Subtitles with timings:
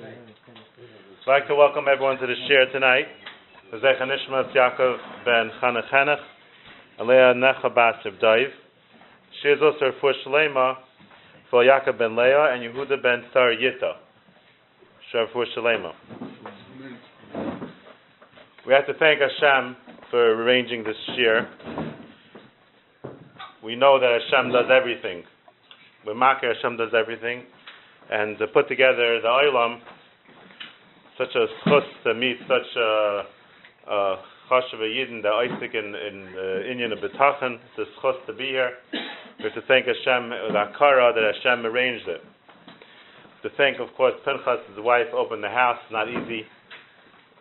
[0.00, 3.06] I'd like to welcome everyone to the share tonight.
[3.74, 6.20] Zecha Nishmas Yaakov ben Chana Chanach,
[7.00, 8.46] Alea Necha.
[9.42, 10.76] Shir is also for Shalema
[11.50, 13.94] for Yaakov ben Leah and Yehuda ben Sar Yita.
[15.10, 15.92] Shir for Shalema.
[18.66, 19.76] We have to thank Hashem
[20.12, 21.48] for arranging this shir.
[23.64, 25.24] We know that Hashem does everything.
[26.06, 27.42] With Makir, Hashem does everything.
[28.10, 29.80] And to put together the Olam,
[31.18, 33.22] such a schus to meet such a,
[33.86, 34.16] a
[34.50, 38.46] chashav yidden, the Isaac in, in uh, Indian of B'tachan, it's a schus to be
[38.46, 38.70] here.
[39.38, 42.22] We have to thank Hashem, the Akara, that Hashem arranged it.
[43.42, 46.44] To thank, of course, Pinchas, his wife, opened the house, not easy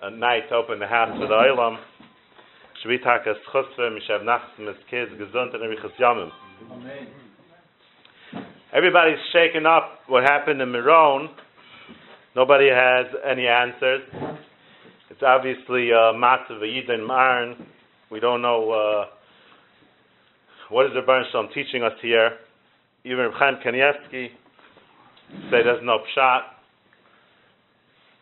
[0.05, 1.77] at night to open the house for the Olam.
[2.85, 6.29] Shvitaka schusve, mishav nachs, mis kids, gesund, and every yamim.
[8.77, 11.29] Everybody's shaken up what happened in Miron.
[12.35, 14.01] Nobody has any answers.
[15.09, 17.55] It's obviously uh, Matzav Yidin Marn.
[18.11, 19.05] We don't know uh,
[20.69, 22.33] what is the Baruch teaching us here.
[23.03, 24.27] Even Chaim Kanievsky
[25.49, 26.41] say there's no pshat.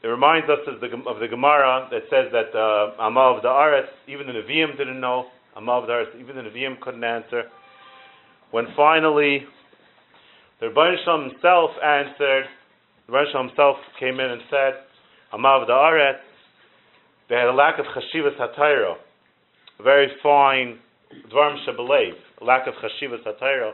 [0.03, 3.49] It reminds us of the, of the Gemara that says that uh, Amal of the
[3.49, 5.25] Aretz, even the Nevi'im didn't know.
[5.57, 7.43] Amal of the Aretz, even the Nevi'im couldn't answer.
[8.51, 9.43] When finally
[10.59, 12.45] the Rebbeinu Shalom himself answered,
[13.07, 14.73] the Rebbeinu Shalom himself came in and said,
[15.31, 16.13] of the
[17.27, 18.95] they had a lack of chashivas hatayro,
[19.79, 20.79] a very fine
[21.33, 23.71] dvarm shabalev, a lack of chashivas hatayro.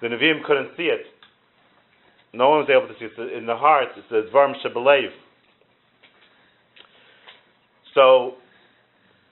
[0.00, 1.06] The Nevi'im couldn't see it.
[2.32, 3.32] No one was able to see it.
[3.32, 5.08] In the heart, it's a dvarm shabalev.
[7.94, 8.34] So,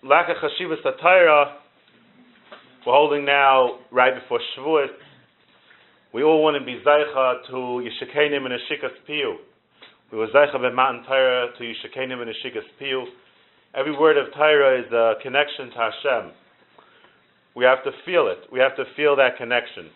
[0.02, 1.56] lack of chashivas hatayra,
[2.86, 4.86] we're holding now right before Shavuot.
[6.16, 9.34] We all want to be zaycha to Yishakeinim and Ashikas Piyu.
[10.10, 13.04] We were zaycha b'matan Torah to Yishakeinim and Ashikas Piyu.
[13.74, 16.32] Every word of Torah is a connection to Hashem.
[17.54, 18.50] We have to feel it.
[18.50, 19.90] We have to feel that connection.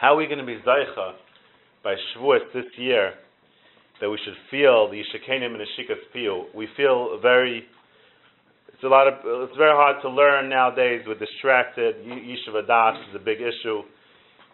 [0.00, 1.12] How are we going to be zaycha
[1.84, 3.12] by Shavuot this year
[4.00, 6.52] that we should feel the Yishakeinim and Ashikas Piyu?
[6.56, 7.66] We feel very
[8.74, 9.14] it's a lot of.
[9.24, 11.02] It's very hard to learn nowadays.
[11.06, 12.04] We're distracted.
[12.04, 13.82] Yeshiva das is a big issue.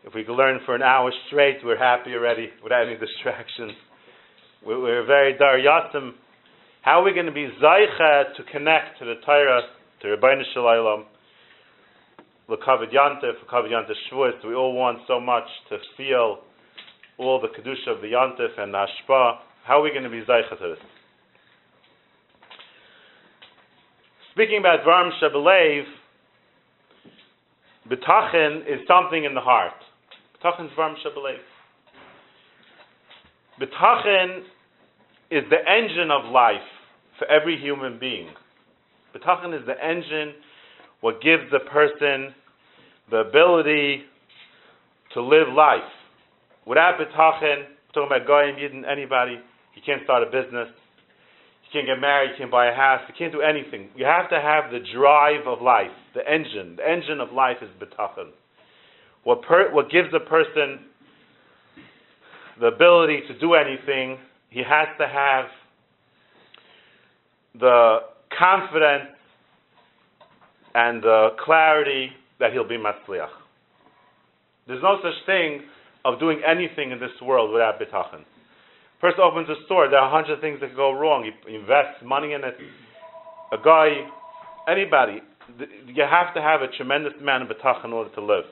[0.07, 3.73] If we could learn for an hour straight, we're happy already without any distractions.
[4.65, 6.13] We're, very dar yasim.
[6.83, 9.63] How are we going to be zaycha to connect to the Torah,
[10.03, 11.07] to Rabbeinu Shalom,
[12.49, 14.47] L'kavod Yantif, L'kavod Yantif Shavuot?
[14.47, 16.41] We all want so much to feel
[17.17, 19.39] all the kedusha of the Yantif and the Hashpa.
[19.65, 20.79] How are we going to be zaycha to this?
[24.33, 25.85] Speaking about Dvarim Shabalev,
[27.89, 29.73] B'tachin is something in the heart.
[30.45, 31.39] B'tachin is Shabalev.
[33.61, 34.41] B'tachin
[35.31, 36.57] is the engine of life
[37.19, 38.29] for every human being.
[39.15, 40.35] B'tachin is the engine,
[41.01, 42.35] what gives the person
[43.11, 44.03] the ability
[45.15, 45.81] to live life.
[46.67, 49.39] Without B'tachin, talking about Goyim, Yidden, anybody,
[49.75, 50.69] you can't start a business,
[51.65, 53.89] you can't get married, you can't buy a house, you can't do anything.
[53.97, 56.77] You have to have the drive of life, the engine.
[56.77, 58.33] The engine of life is betachin.
[59.25, 60.81] What, per, what gives a person
[62.61, 64.19] the ability to do anything,
[64.51, 65.47] he has to have
[67.59, 67.99] the
[68.39, 69.11] confidence
[70.75, 73.29] and the clarity that he'll be matzliach.
[74.67, 75.63] There's no such thing
[76.05, 78.25] of doing anything in this world without betachin.
[79.01, 81.31] Person opens a store, there are a hundred things that go wrong.
[81.47, 82.57] He invests money in it.
[83.53, 83.89] A guy,
[84.69, 85.21] anybody,
[85.87, 88.45] you have to have a tremendous amount of betach in order to live.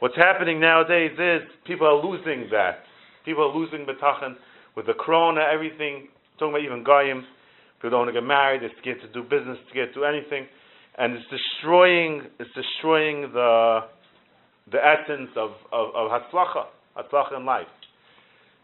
[0.00, 2.84] What's happening nowadays is people are losing that.
[3.24, 4.34] People are losing betachin
[4.76, 6.08] with the corona, everything.
[6.38, 7.24] Talking about even goyim,
[7.76, 10.46] people don't want to get married, they're scared to do business, scared to do anything,
[10.98, 12.22] and it's destroying.
[12.40, 13.80] It's destroying the
[14.70, 16.66] the essence of of, of hatzlacha,
[16.96, 17.68] hatzlacha in life.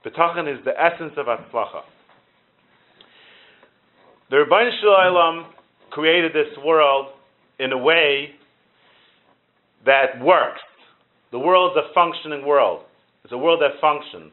[0.05, 1.83] Betachin is the essence of Atzlacha.
[4.31, 5.47] The Rebbeinu Shalom
[5.91, 7.09] created this world
[7.59, 8.31] in a way
[9.85, 10.61] that works.
[11.33, 12.85] The world's a functioning world.
[13.25, 14.33] It's a world that functions.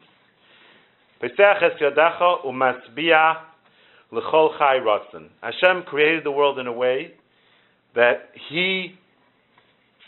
[5.42, 7.12] Hashem created the world in a way
[7.94, 8.94] that He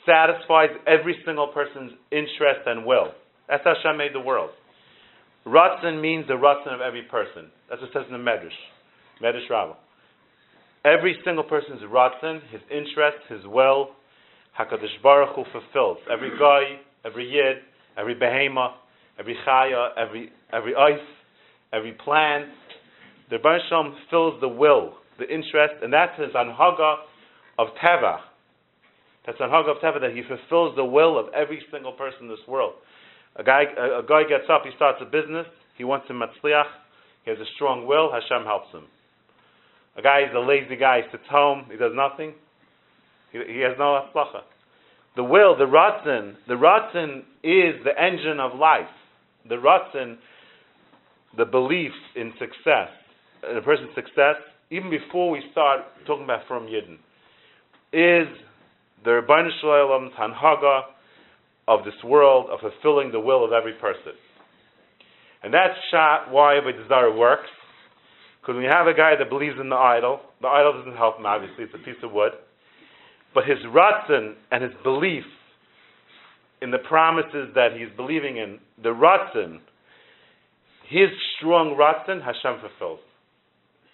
[0.06, 3.12] satisfies every single person's interest and will.
[3.48, 4.50] That's how Hashem made the world.
[5.46, 7.50] Ratzin means the Ratzin of every person.
[7.68, 8.50] That's what it says in the Medrash.
[9.22, 9.74] Medrash Rabbah.
[10.84, 13.90] Every single person's Ratzin, his interest, his will,
[14.58, 15.98] HaKadosh Baruch Hu fulfills.
[16.10, 17.58] Every guy, every Yid,
[17.96, 18.72] every Behema,
[19.18, 21.02] every Chaya, every, every Eif,
[21.72, 22.46] every plant.
[23.30, 23.38] The
[23.68, 26.96] Shalom fills the will, the interest, and that's his anhaga
[27.58, 28.18] of teva.
[29.24, 32.40] That's anhaga of teva that he fulfills the will of every single person in this
[32.48, 32.74] world.
[33.36, 35.46] A guy, a, a guy gets up, he starts a business,
[35.78, 36.64] he wants to matzliach,
[37.24, 38.84] he has a strong will, Hashem helps him.
[39.96, 42.34] A guy is a lazy guy, he sits home, he does nothing,
[43.32, 44.42] he, he has no aslacha.
[45.16, 48.86] The will, the ratzin, the ratzin is the engine of life.
[49.48, 50.16] The ratzin,
[51.36, 52.88] the belief in success,
[53.50, 54.36] in a person's success,
[54.70, 56.94] even before we start talking about from Yidden,
[57.92, 58.28] is
[59.04, 60.82] the Rebbeinu Shalom's hanhaga
[61.66, 64.12] of this world of fulfilling the will of every person.
[65.42, 67.48] And that's shot why Avodah desire works.
[68.40, 71.18] Because when you have a guy that believes in the idol, the idol doesn't help
[71.18, 72.32] him, obviously, it's a piece of wood.
[73.34, 75.24] But his ratzon and his belief
[76.62, 79.60] in the promises that he's believing in, the ratzon,
[80.88, 83.00] his strong ratzon, Hashem fulfills.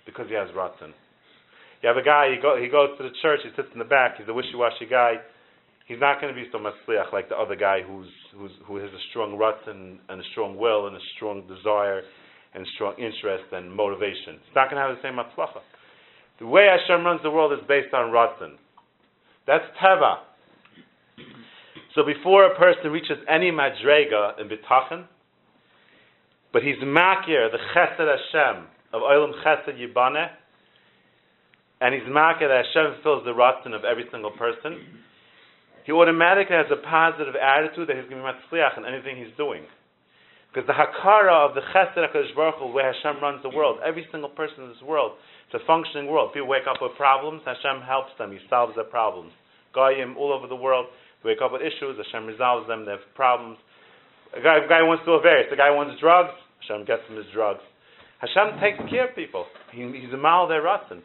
[0.05, 0.95] Because he has ratzon.
[1.83, 3.85] You have a guy, he, go, he goes to the church, he sits in the
[3.85, 5.15] back, he's a wishy-washy guy.
[5.87, 8.91] He's not going to be so masliach like the other guy who's, who's, who has
[8.91, 12.03] a strong ratzon and a strong will and a strong desire
[12.55, 14.41] and strong interest and motivation.
[14.43, 15.61] It's not going to have the same matzlacha.
[16.41, 18.57] The way Hashem runs the world is based on ratzon.
[19.47, 20.19] That's teva.
[21.95, 25.07] So before a person reaches any madrega in bitachon,
[26.53, 30.29] but he's makir, the chesed Hashem of olam chesed yibane,
[31.81, 34.81] and he's makir that Hashem fills the ratzon of every single person,
[35.85, 39.35] he automatically has a positive attitude that he's going to be matzliach in anything he's
[39.37, 39.63] doing.
[40.53, 44.07] Because the hakara of the chesed HaKadosh Baruch Hu, where Hashem runs the world, every
[44.11, 45.13] single person in this world,
[45.47, 46.33] it's a functioning world.
[46.35, 49.33] People wake up with problems, Hashem helps them, He solves their problems.
[49.75, 50.87] Goyim all over the world,
[51.25, 53.59] wake up with issues, Hashem resolves them, they have problems.
[54.35, 57.27] A guy, a guy wants to various, the guy wants drugs, Hashem gets him his
[57.33, 57.63] drugs.
[58.19, 59.47] Hashem takes care of people.
[59.73, 61.05] He, he's a mal their ratzin.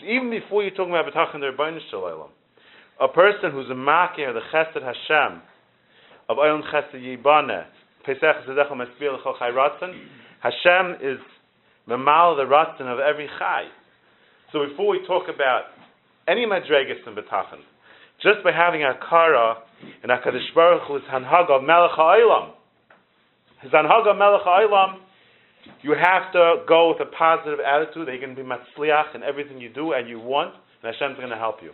[0.00, 1.52] So even before you're talking about B'tachan der
[1.90, 2.30] Shalom,
[2.98, 5.42] a person who's a makir, the chesed Hashem,
[6.28, 7.66] of Oyon Chesed Yibane,
[8.04, 9.50] Pesach Zedecha Mespir L'chol Chai
[10.40, 11.18] Hashem is
[11.88, 13.64] Memal the Ratzin of every Chai.
[14.52, 15.62] So before we talk about
[16.28, 17.60] any Madregas in B'tachan,
[18.22, 19.56] just by having a Kara
[20.02, 22.52] and HaKadosh Baruch Hu's Hanhag of Melech HaOlam,
[23.62, 24.98] his Hanhag of Melech HaOlam,
[25.82, 29.22] you have to go with a positive attitude that you're going to be matzliach in
[29.22, 31.70] everything you do and you want, and Hashem's going to help you.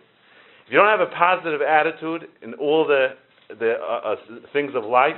[0.66, 3.14] If you don't have a positive attitude in all the
[3.48, 4.16] the uh, uh,
[4.52, 5.14] things of life,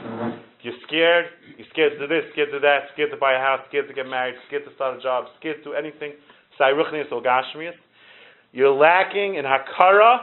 [0.63, 1.27] you're scared.
[1.57, 3.95] You're scared to do this, scared to that, scared to buy a house, scared to
[3.95, 6.13] get married, scared to start a job, scared to do anything.
[6.57, 7.79] Sai Rukhnius or Gashmias.
[8.53, 10.19] You're lacking in hakara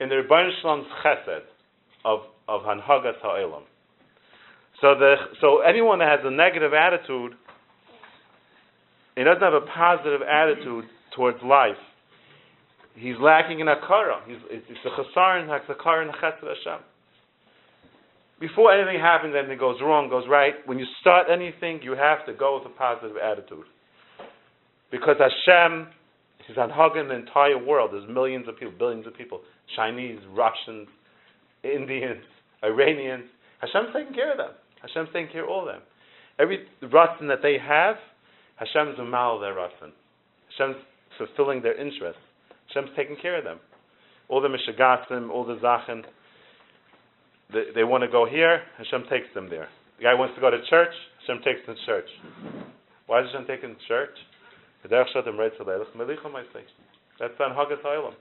[0.00, 1.46] in the Rebbeinu Shalom's chesed
[2.04, 3.62] of of hanhagas ha'elam.
[4.80, 7.32] So the so anyone that has a negative attitude,
[9.16, 11.76] he doesn't have a positive attitude towards life
[12.96, 14.20] he's lacking in akara.
[14.26, 16.80] He's, it's, it's a chasar in hakar and chesed Hashem.
[18.38, 20.54] Before anything happens, anything goes wrong, goes right.
[20.66, 23.64] When you start anything, you have to go with a positive attitude,
[24.90, 25.88] because Hashem
[26.48, 27.90] is hugging the entire world.
[27.92, 29.40] There's millions of people, billions of people,
[29.74, 30.88] Chinese, Russians,
[31.64, 32.22] Indians,
[32.62, 33.24] Iranians.
[33.60, 34.50] Hashem's taking care of them.
[34.82, 35.82] Hashem's taking care of all of them.
[36.38, 37.96] Every ratzin that they have,
[38.56, 39.92] Hashem's mal their ratzin.
[40.50, 40.76] Hashem's
[41.16, 42.20] fulfilling their interests.
[42.68, 43.58] Hashem's taking care of them.
[44.28, 46.02] All the Mishagasim, all the Zachin,
[47.52, 49.68] they, they want to go here, Hashem takes them there.
[49.98, 52.08] The guy wants to go to church, Hashem takes them to church.
[53.06, 54.16] Why does Hashem to church?
[54.82, 55.08] That's
[57.40, 58.14] on Hagas Ha'olam.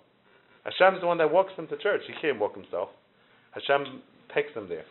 [0.64, 2.02] Hashem's the one that walks them to church.
[2.08, 2.90] He can't walk himself.
[3.52, 4.02] Hashem
[4.34, 4.86] takes them there.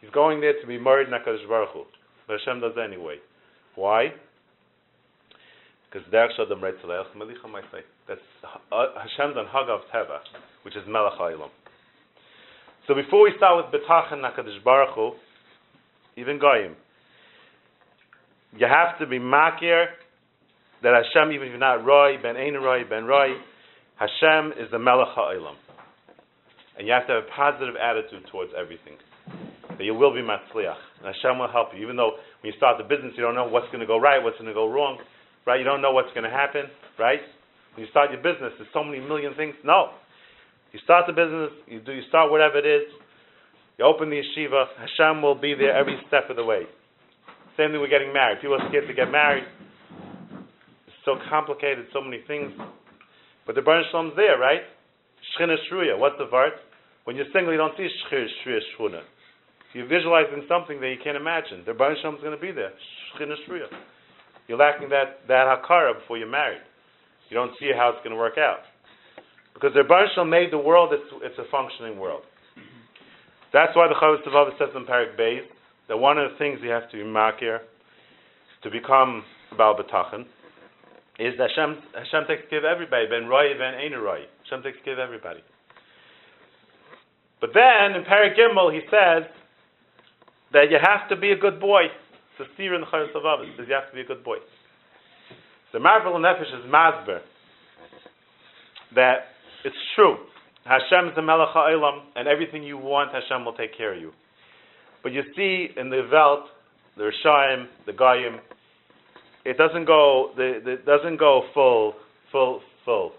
[0.00, 1.84] He's going there to be married Nakadosh Baruch Hu.
[2.26, 3.16] But Hashem does anyway.
[3.74, 4.12] Why?
[5.90, 7.82] Because Derech Shodom Reitzalech Melicha.
[8.06, 8.20] That's
[8.70, 10.18] uh, Hashem's on Hagav Teva,
[10.62, 11.50] which is Melech Ha'ilam.
[12.86, 15.12] So before we start with Betachan Nakadosh Baruch Hu,
[16.16, 16.76] even Goyim,
[18.56, 19.86] you have to be makir
[20.82, 23.34] that Hashem, even if you're not Roy, Ben Ein Roy, Ben Roy,
[23.96, 25.56] Hashem is the Melech Ha'ilam.
[26.76, 28.94] And you have to have a positive attitude towards everything.
[29.78, 30.76] That you will be Matzliach.
[31.02, 31.82] And Hashem will help you.
[31.82, 34.22] Even though when you start the business, you don't know what's going to go right,
[34.22, 34.98] what's going to go wrong
[35.46, 35.58] right?
[35.58, 36.64] You don't know what's going to happen,
[36.98, 37.20] right?
[37.74, 39.54] When you start your business, there's so many million things.
[39.64, 39.90] No.
[40.74, 42.82] You start the business, you do, you start whatever it is,
[43.78, 46.66] you open the yeshiva, Hashem will be there every step of the way.
[47.56, 48.42] Same thing with getting married.
[48.42, 49.44] People are scared to get married.
[50.90, 52.50] It's so complicated, so many things.
[53.46, 54.62] But the Baruch Shalom's there, right?
[55.38, 55.96] Shchina Shruya.
[55.96, 56.58] What's the vart?
[57.04, 59.00] When you're single, you don't see Shchina Shruya Shchuna.
[59.74, 61.62] You're visualizing something that you can't imagine.
[61.64, 62.72] The Baruch Shalom is going to be there.
[63.14, 63.70] Shechina Shriya.
[64.48, 66.62] You're lacking that, that Hakara before you're married.
[67.30, 68.66] You don't see how it's going to work out.
[69.54, 72.22] Because the Baruch made the world, it's, it's a functioning world.
[73.52, 75.46] That's why the Chovos Halevavos says in Parak Beis
[75.88, 77.60] that one of the things you have to be makir
[78.64, 79.22] to become
[79.56, 80.26] Baal B'tachan
[81.20, 83.06] is that Hashem, Hashem takes care of everybody.
[83.06, 84.26] Ben Roy, Ben Ein Roy.
[84.42, 85.38] Hashem takes care of everybody.
[87.40, 89.30] But then in Parak Gimel he says
[90.52, 91.84] that you have to be a good boy.
[92.40, 93.46] A steer in the Chovos Halevavos.
[93.46, 94.38] It says you have to be a good boy.
[95.72, 97.20] The Marvel Nefesh is Masber
[98.96, 99.33] that
[99.64, 100.16] it's true.
[100.64, 104.12] Hashem is the Melech HaOlam, and everything you want, Hashem will take care of you.
[105.02, 106.44] But you see in the Welt,
[106.96, 108.40] the Rishaim, the Goyim,
[109.44, 111.94] it doesn't go, the, the, it doesn't go full,
[112.32, 113.12] full, full.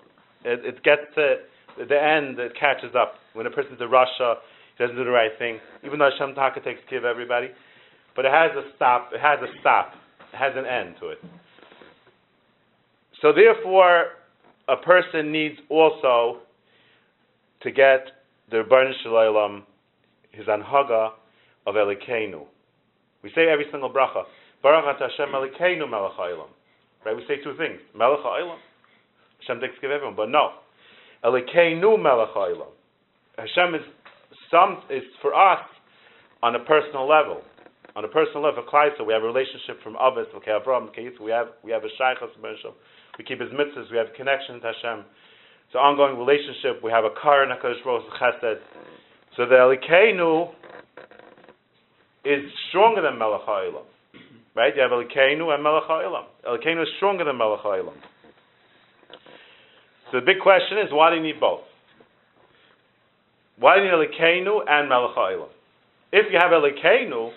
[0.43, 1.35] It, it gets to
[1.77, 3.15] the end, it catches up.
[3.33, 4.35] When a person's a Russia,
[4.77, 7.49] he doesn't do the right thing, even though Hashem Taka takes care of everybody.
[8.15, 9.93] But it has a stop, it has a stop,
[10.33, 11.19] it has an end to it.
[13.21, 14.24] So therefore,
[14.67, 16.39] a person needs also
[17.61, 18.05] to get
[18.51, 19.63] the Rebbeinu Shalom,
[20.31, 21.11] his anhaga
[21.65, 22.45] of Elikenu.
[23.23, 24.23] We say every single bracha,
[24.61, 26.17] Baruch Hashem Elikenu Melech.
[27.05, 27.15] Right?
[27.15, 28.19] We say two things, Melech.
[28.23, 30.51] Hashem takes care of everyone, but no.
[31.23, 32.29] Elikenu Melech.
[33.37, 33.81] Hashem is
[34.51, 35.65] some is for us
[36.43, 37.41] on a personal level.
[37.95, 41.31] On a personal level, Kleisa, we have a relationship from Avis, okay, Avram, Okay, we
[41.31, 42.35] have we have a Shaykhas
[43.17, 45.05] we keep his mitzvahs, we have connection to Hashem.
[45.67, 46.83] It's an ongoing relationship.
[46.83, 48.59] We have a car in HaKadosh Baruch Chesed.
[49.35, 50.51] So the Elikenu
[52.23, 53.83] is stronger than Melech HaOlam.
[54.55, 54.75] Right?
[54.75, 56.25] You have Elikenu and Melech HaOlam.
[56.47, 57.93] Elikenu is stronger than Melech HaOlam.
[60.11, 61.61] So the big question is, why do you need both?
[63.57, 65.49] Why do you need Elikenu and Melech HaOlam?
[66.11, 67.31] If you have Elikenu,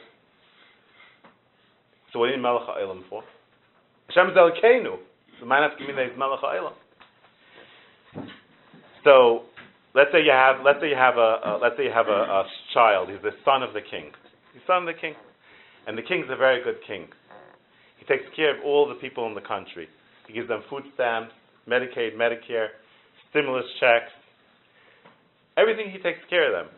[2.12, 3.22] so what do you need Melech HaOlam for?
[4.08, 4.98] Hashem is Elikenu.
[8.14, 8.22] So.
[9.04, 9.42] So
[9.94, 12.22] let's say you have let's say you have a, a let's say you have a,
[12.42, 13.08] a, child.
[13.10, 14.10] He's the son of the king.
[14.52, 15.14] He's son of the king,
[15.86, 17.08] and the king's a very good king.
[17.98, 19.88] He takes care of all the people in the country.
[20.26, 21.32] He gives them food stamps,
[21.68, 22.68] Medicaid, Medicare,
[23.30, 24.12] stimulus checks,
[25.56, 25.90] everything.
[25.90, 26.74] He takes care of them.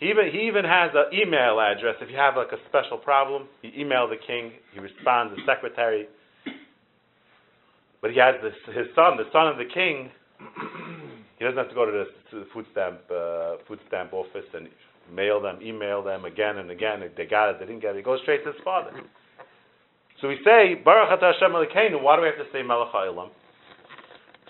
[0.00, 1.96] He even he even has an email address.
[2.00, 4.52] If you have like a special problem, you email the king.
[4.72, 5.34] He responds.
[5.34, 6.06] The secretary.
[8.00, 10.10] But he has this, his son, the son of the king
[11.38, 14.46] he doesn't have to go to the, to the food stamp uh, food stamp office
[14.54, 14.68] and
[15.12, 17.02] mail them, email them again and again.
[17.16, 17.98] They got it, they didn't get it.
[17.98, 18.90] He goes straight to his father.
[20.20, 21.52] So we say Baruch Atah Hashem.
[22.02, 23.30] Why do we have to say Melech Ha'ilam?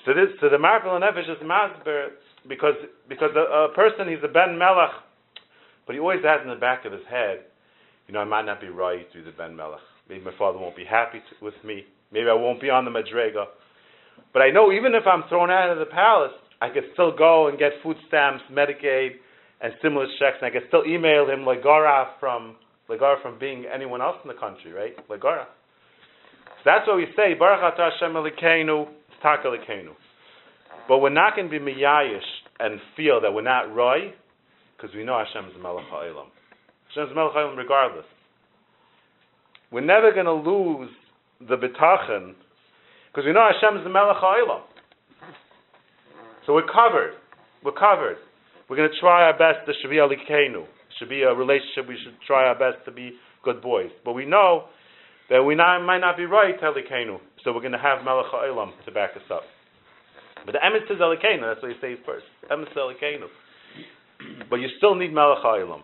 [0.06, 2.08] So this, so the Marvel and Nefesh is masber
[2.48, 2.74] because
[3.08, 4.90] because a, a, person he's a Ben Melech,
[5.86, 7.44] but he always has in the back of his head,
[8.06, 9.80] you know, I might not be right to the Ben Melech.
[10.08, 11.84] Maybe my father won't be happy to, with me.
[12.12, 13.46] Maybe I won't be on the Madrega.
[14.32, 17.48] But I know even if I'm thrown out of the palace, I could still go
[17.48, 19.12] and get food stamps, Medicaid,
[19.60, 22.56] and stimulus checks, and I could still email him Legara from
[22.88, 24.96] Legara from being anyone else in the country, right?
[25.08, 25.44] Legara.
[25.44, 28.86] So that's what we say, Baruch Hashem Elikenu.
[30.88, 32.20] But we're not going to be miyayish
[32.60, 34.12] and feel that we're not roy,
[34.76, 36.26] because we know Hashem is Melech HaOlam.
[36.88, 38.06] Hashem is Melech HaOlam regardless.
[39.70, 40.90] We're never going to lose
[41.40, 42.34] the bitachon
[43.18, 44.62] because we know Hashem is the Melech HaOlam.
[46.46, 47.14] So we're covered.
[47.64, 48.16] We're covered.
[48.68, 49.66] We're going to try our best.
[49.66, 50.66] There should be a likenu.
[50.98, 51.88] should be a relationship.
[51.88, 53.90] We should try our best to be good boys.
[54.04, 54.66] But we know
[55.30, 57.18] that we not, might not be right to likenu.
[57.42, 59.42] So we're going to have Melech HaOlam to back us up.
[60.46, 61.42] But the emes is elikenu.
[61.42, 62.26] That's what you say first.
[62.50, 63.26] Emes elikenu.
[64.48, 65.82] But you still need Melech HaOlam.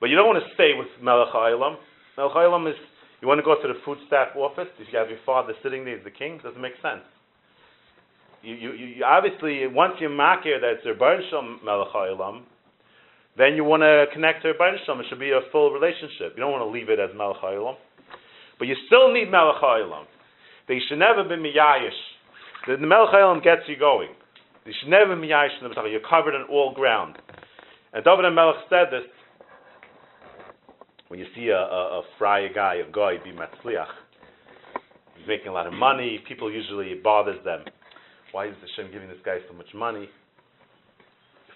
[0.00, 1.76] But you don't want to stay with Melech HaOlam.
[2.16, 2.76] Melech HaOlam is
[3.20, 5.84] you want to go to the food staff office if you have your father sitting
[5.84, 6.40] there as the king?
[6.42, 7.04] Doesn't make sense.
[8.42, 11.92] You, you, you obviously once you makir that it's Rebbein Shalom Melech
[13.36, 15.00] then you want to connect to Rebbein Shalom.
[15.00, 16.32] It should be a full relationship.
[16.36, 17.76] You don't want to leave it as Melech
[18.58, 19.60] but you still need Melech
[20.68, 22.00] They should never be miyayish.
[22.66, 24.10] The, Melech gets you going.
[24.64, 27.16] You should never be miyayish in the You're covered on all ground.
[27.92, 29.04] And David and Melech said this
[31.10, 33.90] when you see a, a, a friar guy, a guy, be matzliach,
[35.18, 37.64] he's making a lot of money, people usually, it bothers them.
[38.30, 40.08] Why is Hashem giving this guy so much money?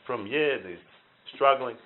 [0.08, 0.76] From years, he's
[1.36, 1.76] struggling.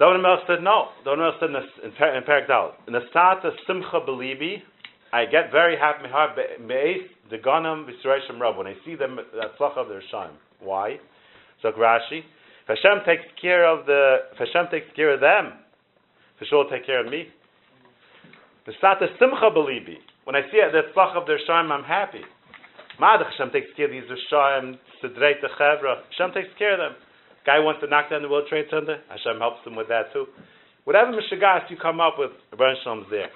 [0.00, 0.88] David Melech said, no.
[1.04, 4.62] David Melech said in, in Perak Dal, Nasata simcha belibi,
[5.12, 9.14] I get very happy, my heart, me'es the ganam v'sirayshim rab, when I see them,
[9.14, 10.32] the tzlach of their shine.
[10.58, 10.96] Why?
[11.62, 12.22] So Rashi,
[12.66, 15.52] Hashem takes care of the, Hashem takes care of them,
[16.40, 17.28] Hashem will take care of me.
[18.66, 19.96] The Sata Simcha Belibi.
[20.24, 22.22] When I see the tzlach of the Rishaim, I'm happy.
[23.00, 26.02] Madach Hashem takes care of these Rishaim, Sidreit the Chevra.
[26.10, 27.02] Hashem takes care of them.
[27.46, 30.26] Guy wants to knock down the World Trade Center, Hashem helps him with that too.
[30.84, 33.30] Whatever Mishagas you come up with, Rebbe Shalom's there.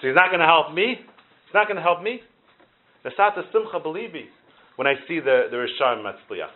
[0.00, 0.96] So he's not going to help me.
[0.98, 2.20] He's not going to help me.
[3.04, 4.26] The Sata Simcha Belibi.
[4.76, 6.50] When I see the, the Rishaim Matzliach.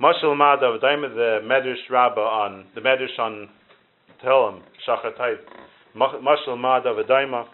[0.00, 3.48] Mashal Madav, the Medrash Rabbah on, the Medrash on
[4.22, 5.36] Tehillim, Shachar Taiv.
[5.96, 6.56] Mashal
[7.08, 7.46] Daima.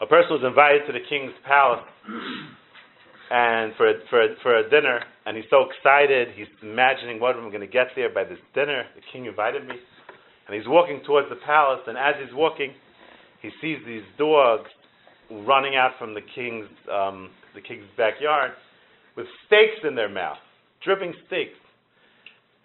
[0.00, 1.84] A person was invited to the king's palace
[3.30, 6.28] and for a, for a, for a dinner, and he's so excited.
[6.36, 8.84] He's imagining what I'm going to get there by this dinner.
[8.94, 9.74] The king invited me,
[10.46, 11.80] and he's walking towards the palace.
[11.86, 12.72] And as he's walking,
[13.42, 14.70] he sees these dogs
[15.30, 18.52] running out from the king's um, the king's backyard
[19.16, 20.38] with steaks in their mouth,
[20.84, 21.58] dripping steaks.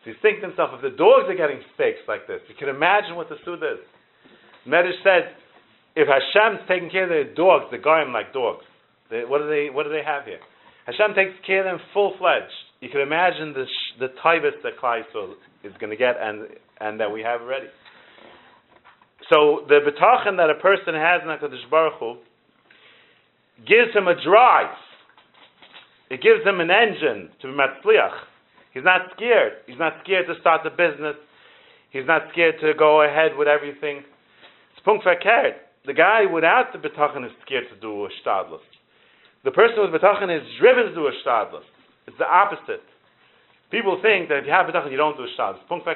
[0.03, 2.67] So he's thinking to himself, if the dogs are getting steaks like this, you can
[2.67, 3.79] imagine what the food is.
[4.67, 5.31] Medrash said,
[5.95, 8.65] if Hashem's taking care of the dogs, the goyim like dogs.
[9.09, 10.39] They, what do they What do they have here?
[10.85, 12.51] Hashem takes care of them full fledged.
[12.81, 13.65] You can imagine the
[13.99, 16.47] the tivus that Klaisel is going to get, and
[16.79, 17.67] and that we have already.
[19.31, 22.17] So the betachin that a person has in Hakadosh Baruch Hu
[23.65, 24.75] gives him a drive.
[26.09, 28.32] It gives him an engine to be matzliach.
[28.73, 29.53] He's not scared.
[29.67, 31.15] He's not scared to start the business.
[31.91, 34.01] He's not scared to go ahead with everything.
[34.73, 35.61] It's punkt verkehrt.
[35.85, 38.65] The guy without the betachin is scared to do a shtadlus.
[39.43, 41.67] The person with betachin is driven to do a shtadlus.
[42.07, 42.81] It's the opposite.
[43.69, 45.67] People think that if you have betachin, you don't do a shtadlus.
[45.69, 45.87] Punkt.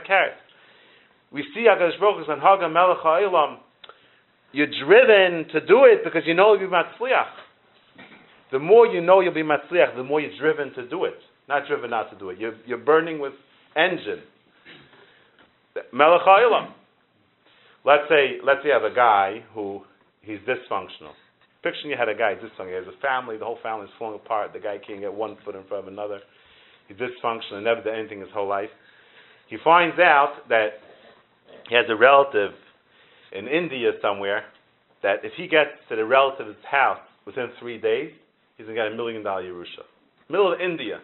[1.31, 3.57] We see Hakadosh Baruch Hu Haga Melech Ha'ilam.
[4.51, 7.31] You're driven to do it because you know you'll be matzliach.
[8.51, 11.19] The more you know you'll be matzliach, the more you're driven to do it.
[11.47, 12.39] Not driven not to do it.
[12.39, 13.33] You're, you're burning with
[13.75, 14.21] engine.
[15.93, 16.21] Melech.
[17.85, 19.81] Let's say, let's say you have a guy who
[20.21, 21.13] he's dysfunctional.
[21.63, 22.67] Picture you had a guy dysfunctional.
[22.67, 23.37] He has a family.
[23.37, 24.51] The whole family is falling apart.
[24.53, 26.19] The guy can't get one foot in front of another.
[26.87, 27.63] He's dysfunctional.
[27.63, 28.69] Never did anything his whole life.
[29.47, 30.69] He finds out that
[31.69, 32.51] he has a relative
[33.31, 34.43] in India somewhere.
[35.03, 38.11] That if he gets to the relative's house within three days,
[38.57, 39.85] he's gonna get a million dollar Yerusha.
[40.29, 40.99] Middle of India.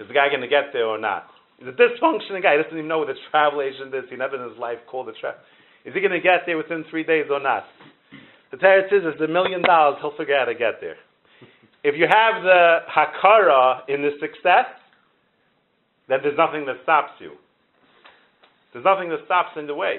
[0.00, 1.28] Is the guy gonna get there or not?
[1.58, 2.56] He's a dysfunctional guy.
[2.56, 4.04] He doesn't even know what the travel agent is.
[4.10, 5.40] He never in his life called a travel.
[5.84, 7.64] Is he going to get there within three days or not?
[8.50, 10.96] The Teretz is, it's a million dollars, he'll figure out how to get there.
[11.84, 14.64] If you have the hakara in the success,
[16.08, 17.32] then there's nothing that stops you.
[18.72, 19.98] There's nothing that stops in the way.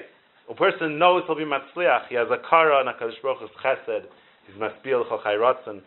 [0.50, 2.08] A person knows he'll be matzliach.
[2.08, 4.02] He has a kara and a kadosh baruch chesed.
[4.48, 5.80] He's maspil chachayratzen.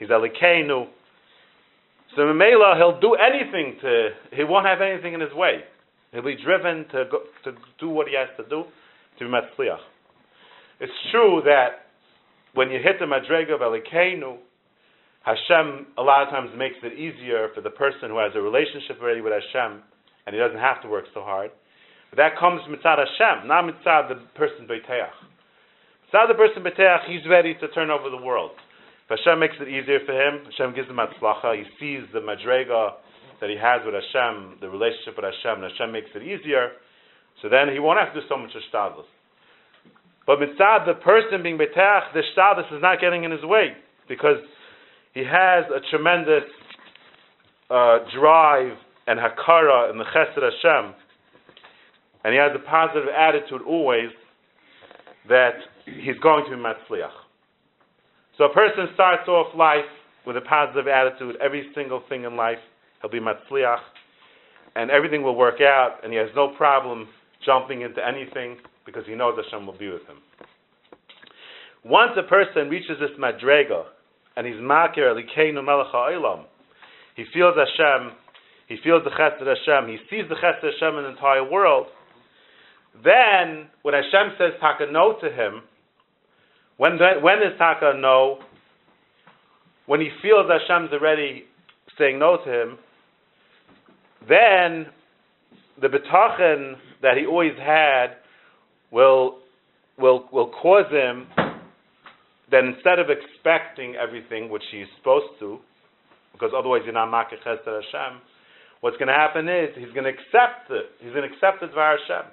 [0.00, 0.88] He's alikeinu.
[2.14, 4.08] So Mamela, he'll do anything to.
[4.32, 5.60] He won't have anything in his way.
[6.12, 8.64] He'll be driven to go, to do what he has to do
[9.18, 9.80] to be matzliach.
[10.80, 11.90] It's true that
[12.54, 14.38] when you hit the madrega of Elikenu,
[15.24, 19.02] Hashem a lot of times makes it easier for the person who has a relationship
[19.02, 19.82] already with Hashem,
[20.26, 21.50] and he doesn't have to work so hard.
[22.10, 25.10] But that comes mitzad Hashem, not mitzad the person beteach.
[26.06, 28.52] Mitzad the person beteach, he's ready to turn over the world.
[29.08, 32.98] If Hashem makes it easier for him, Hashem gives him atzlacha, he sees the madrega
[33.40, 36.72] that he has with Hashem, the relationship with Hashem, and Hashem makes it easier,
[37.40, 39.06] so then he won't have to do so much shtadlus.
[40.26, 43.76] But mitzad, the person being betach, the shtadlus is not getting in his way
[44.08, 44.38] because
[45.14, 46.42] he has a tremendous
[47.70, 50.94] uh, drive and hakara in the chesed Hashem,
[52.24, 54.10] and he has a positive attitude always
[55.28, 57.25] that he's going to be matzliach.
[58.38, 59.84] So a person starts off life
[60.26, 61.36] with a positive attitude.
[61.42, 62.58] Every single thing in life,
[63.00, 63.80] he'll be matzliach,
[64.74, 67.08] and everything will work out, and he has no problem
[67.44, 70.18] jumping into anything because he knows Hashem will be with him.
[71.84, 73.84] Once a person reaches this madrega
[74.36, 76.44] and he's makir alikeinu melech ha'olam,
[77.14, 78.12] he feels Hashem,
[78.68, 81.86] he feels the chesed Hashem, he sees the chesed Hashem in the entire world.
[83.04, 85.62] Then, when Hashem says taka no to him,
[86.76, 88.38] when when is taka no?
[89.86, 91.44] When he feels Hashem's already
[91.98, 92.78] saying no to him,
[94.28, 94.86] then
[95.80, 98.16] the betachin that he always had
[98.90, 99.38] will
[99.98, 101.26] will will cause him
[102.50, 105.58] that instead of expecting everything which he's supposed to,
[106.32, 108.20] because otherwise you're not makach Hashem,
[108.80, 110.86] what's going to happen is he's going to accept it.
[111.00, 112.30] He's going to accept the Dvar Hashem.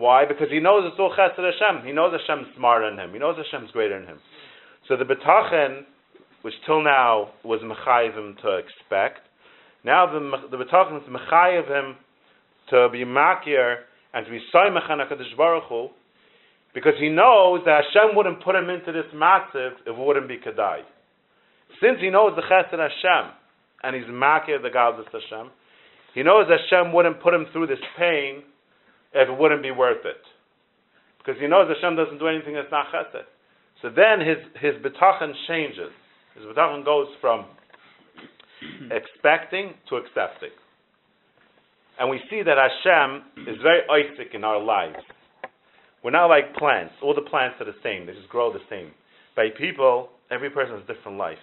[0.00, 0.24] Why?
[0.24, 1.86] Because he knows it's all Chesed Hashem.
[1.86, 3.12] He knows Hashem's smarter than him.
[3.12, 4.18] He knows Hashem's greater than him.
[4.88, 5.82] So the B'tachen,
[6.40, 9.20] which till now was Mechayiv him to expect,
[9.84, 11.96] now the, the B'tachen is Mechayiv him
[12.70, 13.84] to be makir
[14.14, 15.88] and to be Saimach on HaKadosh Baruch Hu,
[16.72, 20.38] because he knows that Hashem wouldn't put him into this massive if it wouldn't be
[20.38, 20.80] Kedai.
[21.82, 23.32] Since he knows the Chesed Hashem,
[23.82, 25.50] and he's Makir, the godless Hashem,
[26.14, 28.44] he knows Hashem wouldn't put him through this pain
[29.12, 30.22] if it wouldn't be worth it.
[31.18, 33.24] Because he knows Hashem doesn't do anything that's not Chesed.
[33.82, 35.90] So then his, his betachan changes.
[36.34, 37.46] His betachan goes from
[38.90, 40.50] expecting to accepting.
[41.98, 44.96] And we see that Hashem is very Isaac in our lives.
[46.02, 46.94] We're not like plants.
[47.02, 48.06] All the plants are the same.
[48.06, 48.92] They just grow the same.
[49.36, 51.38] By people, every person has a different life.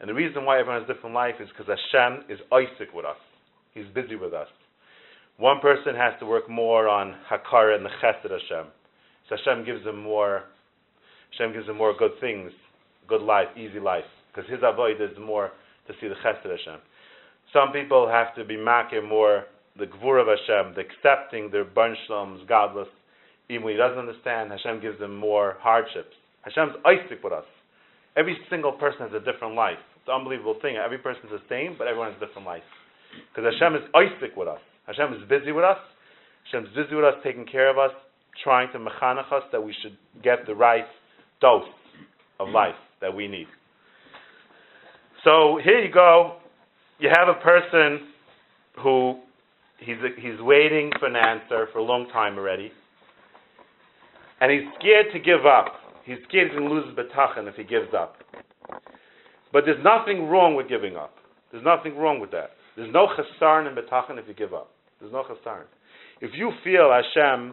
[0.00, 3.04] And the reason why everyone has a different life is because Hashem is Isaac with
[3.04, 3.20] us.
[3.74, 4.48] He's busy with us.
[5.36, 8.66] One person has to work more on Hakara and the Chesed Hashem.
[9.28, 10.44] So Hashem gives him more
[11.36, 12.52] Hashem gives him more good things,
[13.08, 14.04] good life, easy life.
[14.32, 15.50] Because his avoid is more
[15.86, 16.80] to see the chesed Hashem.
[17.52, 19.44] Some people have to be makir more
[19.78, 22.88] the gvur of Hashem, the accepting their bunshloms, godless.
[23.48, 26.14] Even when he doesn't understand, Hashem gives them more hardships.
[26.42, 27.44] Hashem's Isaac with us.
[28.16, 29.78] Every single person has a different life.
[29.96, 30.76] It's an unbelievable thing.
[30.76, 32.62] Every person's the same, but everyone has a different life.
[33.34, 34.60] Because Hashem is Isaac with us.
[34.86, 35.78] Hashem is busy with us.
[36.44, 37.90] Hashem is busy with us, taking care of us,
[38.42, 40.84] trying to mechanach us that we should get the right
[41.40, 41.64] dose
[42.40, 43.46] of life that we need.
[45.24, 46.36] So here you go.
[46.98, 48.08] You have a person
[48.82, 49.20] who
[49.78, 52.70] he's he's waiting for an answer for a long time already,
[54.40, 55.74] and he's scared to give up.
[56.04, 57.06] He's scared he's going to lose his
[57.48, 58.16] if he gives up.
[59.52, 61.14] But there's nothing wrong with giving up.
[61.50, 62.50] There's nothing wrong with that.
[62.76, 64.70] There's no chasarn in betachan if you give up.
[65.04, 65.64] There's no chasarn.
[66.22, 67.52] If you feel Hashem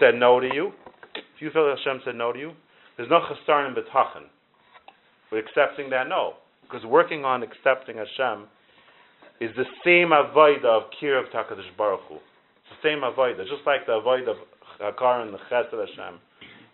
[0.00, 0.72] said no to you,
[1.14, 2.52] if you feel Hashem said no to you,
[2.96, 4.24] there's no chasar in betachin.
[5.30, 6.34] We're accepting that, no.
[6.62, 8.46] Because working on accepting Hashem
[9.42, 12.00] is the same avoid of Kir of Takadish Baruch.
[12.08, 13.36] It's the same avoid.
[13.36, 14.36] Just like the avoid of
[14.80, 16.18] Hakara and the Chesed Hashem,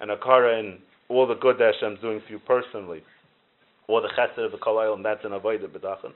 [0.01, 3.03] and Hakara and all the good that Hashem's doing for you personally,
[3.89, 6.13] or the Chesed of the Kol and that's an avoid of Betachin.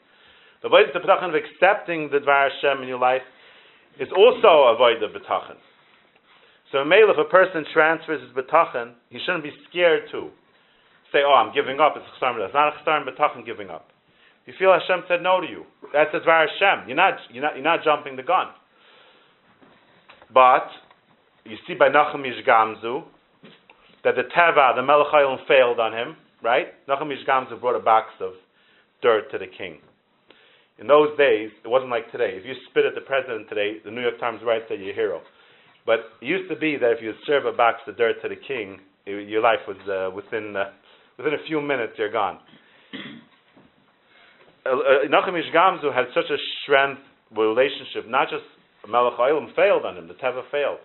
[0.62, 3.22] The avoid of Betachin of accepting the Dvar Hashem in your life
[3.98, 5.56] is also avoid of Betachin.
[6.72, 10.30] So male, if a person transfers his betachin, he shouldn't be scared to
[11.12, 13.90] say, "Oh, I'm giving up." It's chesar It's not a chesar betachin giving up.
[14.46, 15.64] You feel Hashem said no to you.
[15.92, 16.88] That's a dvar Hashem.
[16.88, 18.48] You're not, you're not, you're not jumping the gun.
[20.32, 20.68] But
[21.44, 23.04] you see by Nachum Gamzu
[24.04, 26.16] that the teva, the Melech failed on him.
[26.42, 26.68] Right?
[26.88, 28.32] Nachum Gamzu brought a box of
[29.02, 29.78] dirt to the king.
[30.78, 32.36] In those days, it wasn't like today.
[32.36, 34.94] If you spit at the president today, the New York Times writes that you're a
[34.94, 35.20] hero.
[35.86, 38.36] But it used to be that if you serve a box of dirt to the
[38.36, 40.72] king, it, your life was uh, within uh,
[41.16, 42.38] within a few minutes you're gone.
[44.66, 47.00] Uh, uh, Nachum Gamzu had such a strength
[47.34, 48.08] relationship.
[48.08, 48.44] Not just
[48.88, 50.08] Melech Olam failed on him.
[50.08, 50.78] The Teva failed.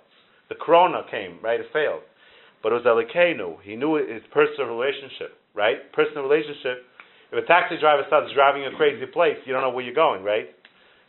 [0.49, 1.59] The Corona came, right?
[1.59, 2.01] It failed.
[2.63, 3.57] But it was Elikenu.
[3.63, 5.91] He knew his personal relationship, right?
[5.93, 6.85] Personal relationship.
[7.31, 10.23] If a taxi driver starts driving a crazy place, you don't know where you're going,
[10.23, 10.49] right?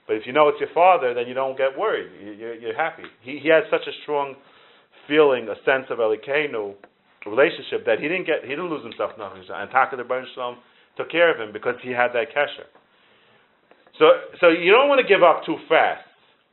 [0.07, 2.11] But if you know it's your father, then you don't get worried.
[2.39, 3.05] You're, you're happy.
[3.23, 4.37] He, he had such a strong
[5.09, 6.75] feeling, a sense of Elikenu
[7.27, 9.13] relationship that he didn't get, he didn't lose himself.
[9.19, 10.59] And Taka the Baruch Shalom
[10.97, 12.67] took care of him because he had that kesher.
[13.99, 16.03] So, so you don't want to give up too fast.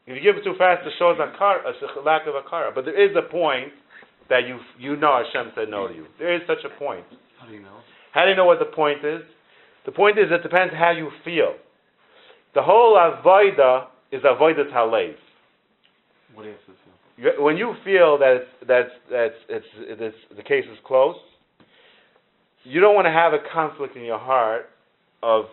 [0.06, 2.74] If you give it too fast, it shows a, a lack of akara.
[2.74, 3.70] But there is a point
[4.30, 6.06] that you you know Hashem said no to you.
[6.18, 7.06] There is such a point.
[7.40, 7.78] How do you know?
[8.14, 9.22] How do you know what the point is?
[9.86, 11.56] The point is it depends how you feel.
[12.56, 15.16] The whole avoida is avoidat halev.
[16.34, 16.76] What is this?
[17.38, 21.20] When you feel that it's, that's that's it's, it's, the case is closed,
[22.64, 24.70] you don't want to have a conflict in your heart
[25.22, 25.46] of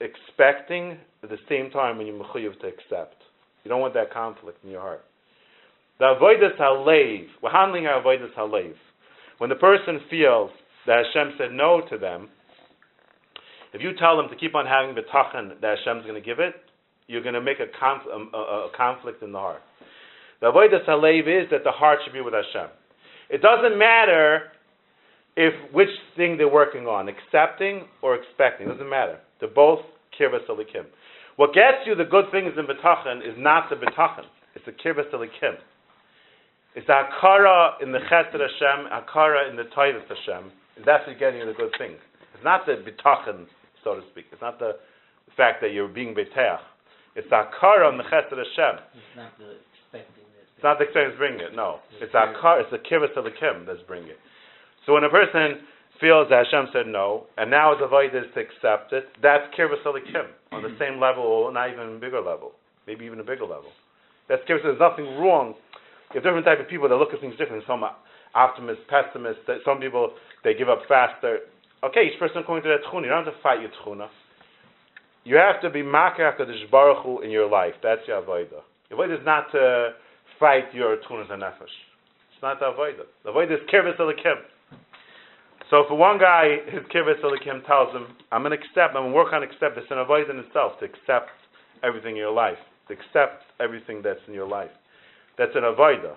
[0.00, 3.16] expecting at the same time when you're mechuyev to accept.
[3.64, 5.04] You don't want that conflict in your heart.
[5.98, 8.74] The avoidas halev, we're handling our avoidas halev.
[9.38, 10.50] When the person feels
[10.86, 12.28] that Hashem said no to them,
[13.72, 16.40] if you tell them to keep on having the tachan that Hashem's going to give
[16.40, 16.54] it,
[17.06, 19.62] you're going to make a, conf- a, a, a conflict in the heart.
[20.40, 22.70] The avodah salev is that the heart should be with Hashem.
[23.28, 24.52] It doesn't matter
[25.36, 28.66] if which thing they're working on, accepting or expecting.
[28.66, 29.18] It doesn't matter.
[29.38, 29.80] They're both
[30.18, 30.86] kirvas alikim.
[31.36, 34.24] What gets you the good things in betachan is not the betachan.
[34.54, 35.56] It's the kirvas alikim.
[36.74, 40.50] It's the hakara in the chesed Hashem, hakara in the taivas Hashem.
[40.84, 41.98] That's getting you the good things.
[42.34, 43.46] It's not the betachan
[43.84, 44.26] so to speak.
[44.32, 44.76] It's not the
[45.36, 46.60] fact that you're being beteach.
[47.16, 48.82] It's akara on the chesed of Hashem.
[48.94, 50.46] It's not the expecting it.
[50.54, 51.54] It's not the expecting bringing it.
[51.54, 52.62] No, it's akara.
[52.62, 54.18] It's the kibbutz of the kim that's bringing it.
[54.86, 55.66] So when a person
[56.00, 59.84] feels that Hashem said no, and now his avoid is to accept it, that's kibbutz
[59.84, 62.52] of the kim on the same level, or not even a bigger level,
[62.86, 63.72] maybe even a bigger level.
[64.28, 64.62] That's kibbutz.
[64.62, 65.54] There's nothing wrong.
[66.14, 67.64] You have different type of people that look at things differently.
[67.66, 67.84] Some
[68.34, 69.42] optimists, pessimists.
[69.64, 71.40] Some people they give up faster.
[71.82, 73.04] Okay, each person according to their tchuna.
[73.04, 74.08] You don't have to fight your tchuna.
[75.24, 77.72] You have to be makar Hakadosh Baruch Hu in your life.
[77.82, 78.60] That's your avodah.
[78.90, 79.90] Your avodah is not to
[80.38, 81.72] fight your tunas and nefesh.
[82.32, 83.08] It's not the avodah.
[83.24, 84.44] The avodah is kirvus elikim.
[85.70, 88.96] So for one guy, his kirvus elikim tells him, "I'm going to accept.
[88.96, 89.78] I'm going to work on accept.
[89.78, 91.30] It's an avodah in itself to accept
[91.82, 94.72] everything in your life, to accept everything that's in your life.
[95.38, 96.16] That's an avodah.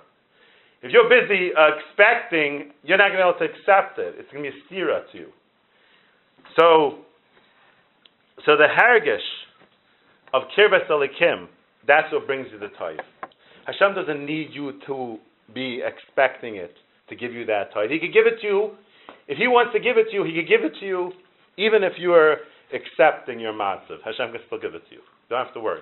[0.82, 4.16] If you're busy uh, expecting, you're not going to be able to accept it.
[4.18, 5.32] It's going to be a stira to you.
[6.58, 7.00] So
[8.46, 9.22] so the hargish
[10.34, 11.48] of kirbes alikim,
[11.88, 13.00] that's what brings you the taif.
[13.66, 15.18] Hashem doesn't need you to
[15.54, 16.74] be expecting it
[17.10, 17.90] to give you that taif.
[17.90, 18.72] He could give it to you.
[19.28, 21.12] If he wants to give it to you, he could give it to you
[21.58, 22.38] even if you are
[22.74, 24.02] accepting your matzav.
[24.04, 25.02] Hashem can still give it to you.
[25.30, 25.82] Don't have to worry.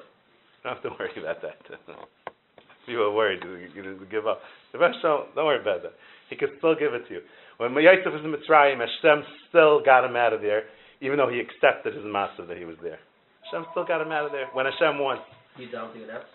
[0.63, 1.58] Don't have to worry about that.
[2.86, 3.41] People are worried
[3.76, 4.41] you give up.
[4.74, 5.93] The don't worry about that.
[6.30, 7.21] He can still give it to you.
[7.62, 10.65] When Yosef was in Mitzrayim, Hashem still got him out of there
[11.02, 13.02] even though he accepted his master that he was there.
[13.45, 14.47] Hashem still got him out of there.
[14.54, 15.26] When Hashem wants.
[15.58, 16.30] You don't that's?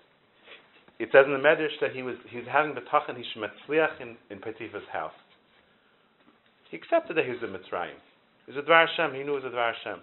[0.98, 4.38] It says in the Medrash that he was he's having the tachan hishmetzliach in in
[4.42, 5.14] Petifa's house.
[6.70, 7.94] He accepted that he was in Mitzrayim.
[8.46, 9.14] It was a Dvar Hashem.
[9.14, 10.02] He knew it was a Dvar Hashem.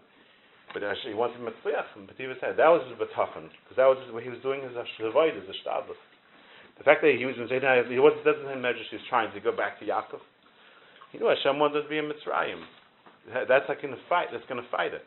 [0.71, 2.55] But he wanted Mitzliach in Petifa's house.
[2.55, 5.99] That was his betachan because that was what he was doing his avoid, his shtadlus.
[6.77, 8.88] The fact that he was in Zaydan, he wasn't doesn't in Medrash.
[8.89, 10.23] He was trying to go back to Yaakov.
[11.13, 12.58] He knew Hashem wanted to be in Mitzrayim.
[13.47, 14.28] That's like in a fight.
[14.34, 15.06] That's going to fight it.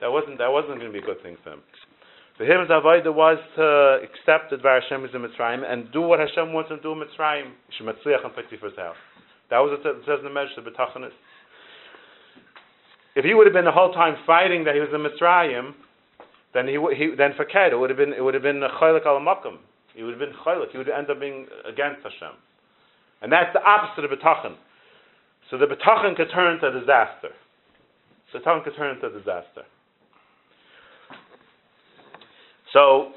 [0.00, 1.62] That wasn't that wasn't going to be a good thing for him.
[2.38, 6.20] For him, his avodah was to accept that Hashem is in Mitzrayim and do what
[6.20, 7.50] Hashem wants him to do in Mitzrayim.
[7.74, 8.96] Shematzliach and Petifa's house.
[9.50, 11.16] That was what it says in the Medrash, the B'tachanus.
[13.16, 15.72] If he would have been the whole time fighting that he was in Mitzrayim,
[16.54, 18.68] then he, he then for Ked, it would have been it would have been a
[18.78, 19.58] chaylik al makom.
[19.94, 20.70] He would have been chaylik.
[20.70, 22.36] He would end up being against Hashem,
[23.22, 24.54] and that's the opposite of B'tachan.
[25.50, 27.30] So the betachan could turn into disaster.
[28.32, 29.62] The betachan could turn into disaster.
[32.72, 33.12] So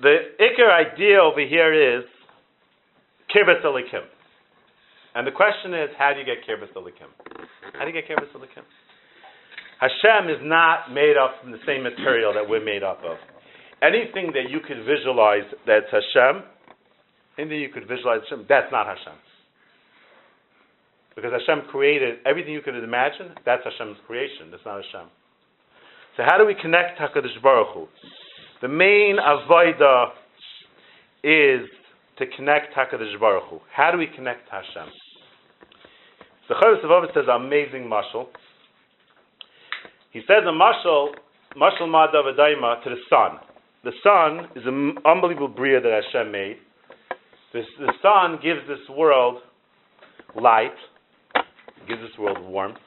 [0.00, 2.04] the ikar idea over here is
[3.34, 4.04] kirbet alikim.
[5.14, 7.10] And the question is, how do you get kirbet alikim?
[7.74, 8.64] How do you get kirbet alikim?
[9.80, 13.18] Hashem is not made up from the same material that we're made up of.
[13.82, 16.42] Anything that you could visualize that's Hashem,
[17.38, 19.12] anything you could visualize Hashem, that's not Hashem.
[21.14, 25.08] Because Hashem created everything you could imagine, that's Hashem's creation, that's not Hashem.
[26.16, 27.86] So how do we connect HaKadosh Baruch Hu?
[28.62, 30.10] The main avodah
[31.22, 31.68] is
[32.18, 33.60] to connect HaKadosh Baruch Hu.
[33.72, 34.88] How do we connect Hashem?
[36.48, 38.26] The Chavis of says an amazing mashal.
[40.12, 41.14] He says a mashal,
[41.56, 43.38] mashal ma'adav to the sun.
[43.82, 46.56] The sun is an unbelievable bria that Hashem made.
[47.52, 49.38] This, the sun gives this world
[50.40, 50.74] light,
[51.88, 52.78] gives this world warmth.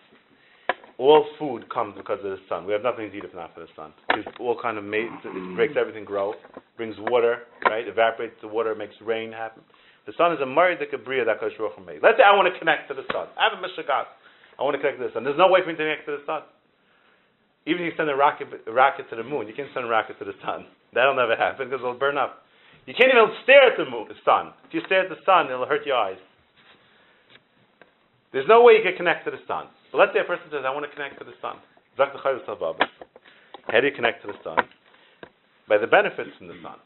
[0.97, 2.65] All food comes because of the sun.
[2.65, 3.93] We have nothing to eat if not for the sun.
[4.17, 6.33] It's all kind of made, it breaks everything grow,
[6.75, 7.88] brings water, right?
[7.88, 9.62] Evaporates the water, makes rain happen.
[10.07, 11.53] The sun is a maridik bria that Kosh
[11.86, 12.01] made.
[12.01, 13.27] Let's say I want to connect to the sun.
[13.38, 14.10] I have a mishagat.
[14.57, 15.23] I want to connect to the sun.
[15.27, 16.41] There's no way for me to connect to the sun.
[17.67, 19.91] Even if you send a rocket, a rocket to the moon, you can't send a
[19.91, 20.65] rocket to the sun.
[20.95, 22.47] That'll never happen because it'll burn up.
[22.88, 24.55] You can't even stare at the, moon, the sun.
[24.65, 26.17] If you stare at the sun, it'll hurt your eyes.
[28.38, 29.65] There's no way you can connect to the sun.
[29.89, 31.58] But let's say a person says, I want to connect to the sun.
[31.97, 34.62] How do you connect to the sun?
[35.65, 36.78] By the benefits from the sun.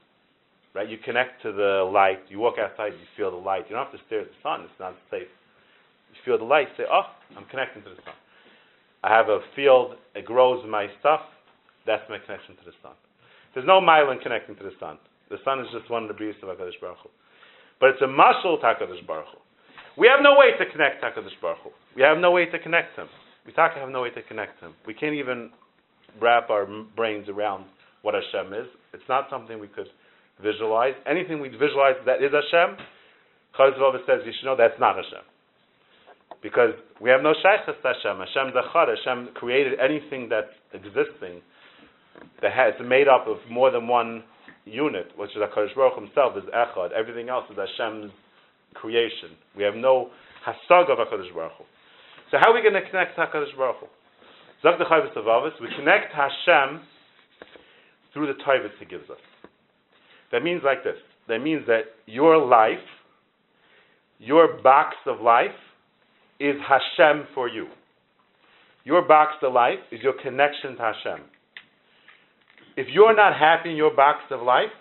[0.72, 0.88] Right?
[0.88, 3.68] You connect to the light, you walk outside, you feel the light.
[3.68, 5.28] You don't have to stare at the sun, it's not safe.
[5.28, 8.16] You feel the light, say, Oh, I'm connecting to the sun.
[9.04, 11.20] I have a field, it grows my stuff,
[11.86, 12.96] that's my connection to the sun.
[13.54, 15.00] There's no mile in connecting to the sun.
[15.28, 17.10] The sun is just one of the breeze of HaKadosh Baruch Hu.
[17.82, 19.40] But it's a muscle to HaKadosh Baruch Hu.
[19.97, 21.69] We have no way to connect HaKadosh Baruch Hu.
[21.95, 23.08] We have no way to connect him.
[23.45, 24.73] We talk have no way to connect him.
[24.88, 25.51] We can't even
[26.21, 27.65] wrap our brains around
[28.01, 28.67] what Hashem is.
[28.93, 29.88] It's not something we could
[30.41, 30.93] visualize.
[31.06, 32.77] Anything we visualize that is Hashem,
[33.58, 35.25] Chazvov says you should know that's not Hashem.
[36.41, 38.17] Because we have no shaykhs to Hashem.
[38.17, 38.95] Hashem Zachar.
[38.95, 41.41] Hashem created anything that's existing
[42.41, 44.23] that has made up of more than one
[44.65, 46.91] unit, which is HaKadosh Baruch himself, is Echad.
[46.93, 48.12] Everything else is Hashem's
[48.74, 49.38] creation.
[49.56, 50.10] We have no
[50.48, 51.64] hasag of HaKadosh Baruch Hu.
[52.32, 53.88] So how are we going to connect HaKadosh Baruch Hu?
[54.62, 54.80] Zak
[55.60, 56.82] we connect Hashem
[58.14, 59.18] through the Taivas He gives us.
[60.32, 60.98] That means like this.
[61.28, 62.78] That means that your life,
[64.20, 65.50] your box of life,
[66.40, 67.68] is Hashem for you.
[68.84, 71.26] Your box of life is your connection to Hashem.
[72.78, 74.72] If you're not happy in your box of life,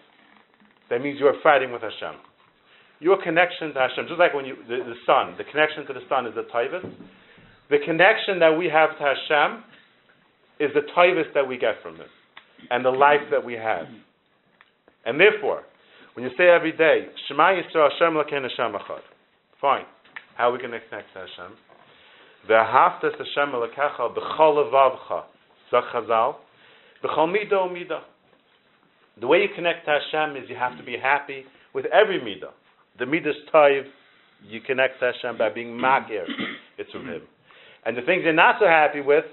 [0.88, 2.18] that means you're fighting with Hashem.
[3.00, 6.04] Your connection to Hashem, just like when you the, the sun, the connection to the
[6.08, 6.84] sun is the taivas.
[7.70, 9.64] The connection that we have to Hashem
[10.60, 12.08] is the taivas that we get from Him,
[12.70, 13.86] and the life that we have.
[15.06, 15.62] And therefore,
[16.14, 19.00] when you say every day, Shema Yisrael Hashem Lakein Hashem Echad,
[19.60, 19.84] fine.
[20.36, 21.56] How are we going to connect to Hashem?
[22.48, 25.24] V'ahavtas Hashem Elakecha b'chol levavcha,
[25.70, 26.36] Zach b'chol
[27.04, 28.02] midah midah.
[29.20, 32.52] The way you connect to Hashem is you have to be happy with every midah.
[32.98, 33.84] The midas taiv,
[34.46, 36.24] you connect to Hashem by being makir.
[36.78, 37.22] It's from Him.
[37.84, 39.24] And the things you're not so happy with,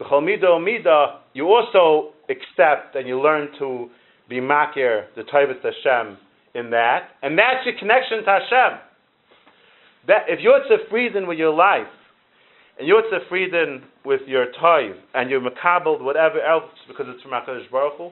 [0.00, 3.88] b'chol midah midah, you also accept and you learn to
[4.28, 6.16] be makir, the taivas Hashem,
[6.54, 7.08] in that.
[7.22, 8.78] And that's your connection to Hashem.
[10.06, 11.86] That, if you're tzefrieden with your life,
[12.78, 17.70] and you're tzefrieden with your tithe, and you're makabel whatever else because it's from HaKadosh
[17.70, 18.10] Baruch Hu,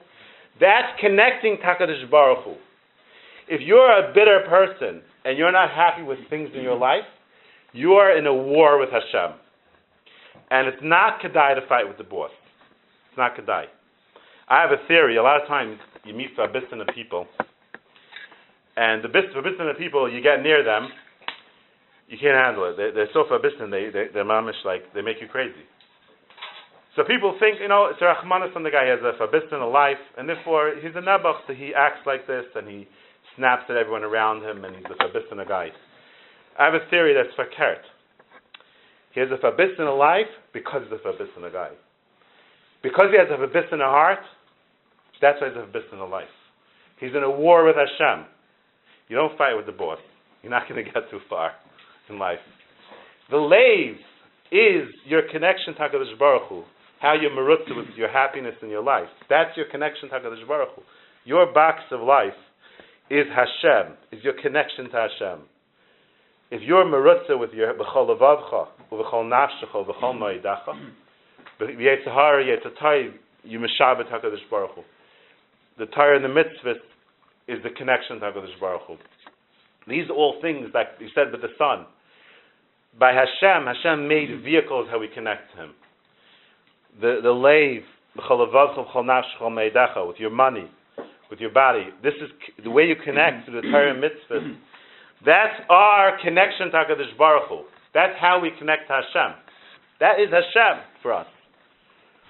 [0.60, 2.54] that's connecting to HaKadosh Baruch Hu.
[3.52, 7.04] If you're a bitter person, and you're not happy with things in your life,
[7.74, 9.36] you are in a war with Hashem.
[10.50, 12.30] And it's not kedai to fight with the boss.
[13.10, 13.64] It's not kedai.
[14.48, 15.18] I have a theory.
[15.18, 17.26] A lot of times you meet Fabistan people,
[18.74, 20.88] and the Fabistan people, you get near them,
[22.08, 22.76] you can't handle it.
[22.78, 25.64] They, they're so forbidden, they, they, they're mamish, like, they make you crazy.
[26.96, 29.68] So people think, you know, it's a Rahmanis on the guy, he has a a
[29.68, 32.88] life, and therefore he's a Nebuch, so he acts like this, and he
[33.36, 35.68] snaps at everyone around him, and he's a forbidden a guy.
[36.58, 37.82] I have a theory that's fakert.
[39.14, 41.70] He has a a life because he's a forbidden a guy.
[42.82, 44.18] Because he has a a heart,
[45.20, 46.32] that's why he's a forbidden a life.
[46.98, 48.26] He's in a war with Hashem.
[49.08, 49.98] You don't fight with the boss.
[50.42, 51.52] You're not going to get too far
[52.08, 52.38] in life.
[53.30, 53.96] The lave
[54.50, 56.64] is your connection to HaKadosh Baruch Hu,
[57.00, 59.08] how you're marutza with your happiness in your life.
[59.28, 60.82] That's your connection to HaKadosh Baruch Hu.
[61.24, 62.34] Your box of life
[63.12, 65.40] is Hashem, is your connection to Hashem.
[66.50, 70.74] If you're marutza with your b'chol levavcha, b'chol nafshecha, b'chol ma'idacha,
[71.60, 73.12] b'yetzahara, yetzatai,
[73.44, 74.82] you mishabet HaKadosh Baruch Hu.
[75.78, 76.76] The Torah and the mitzvah
[77.48, 78.96] is the connection to HaKadosh Baruch Hu.
[79.86, 81.84] These are all things that you said with the sun.
[82.98, 85.74] By Hashem, Hashem made vehicles how we connect to Him.
[86.98, 87.82] The the lave,
[90.06, 90.70] with your money,
[91.32, 91.88] with your body.
[92.04, 92.28] This is
[92.62, 94.52] the way you connect to the Torah mitzvah.
[95.24, 97.64] That's our connection to Hakadosh Baruch Hu.
[97.96, 99.40] That's how we connect to Hashem.
[100.00, 101.26] That is Hashem for us.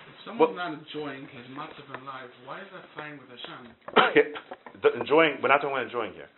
[0.06, 3.74] If someone's not enjoying his matzav in life, why is that fine with Hashem?
[5.00, 6.28] enjoying, we're not talking about enjoying here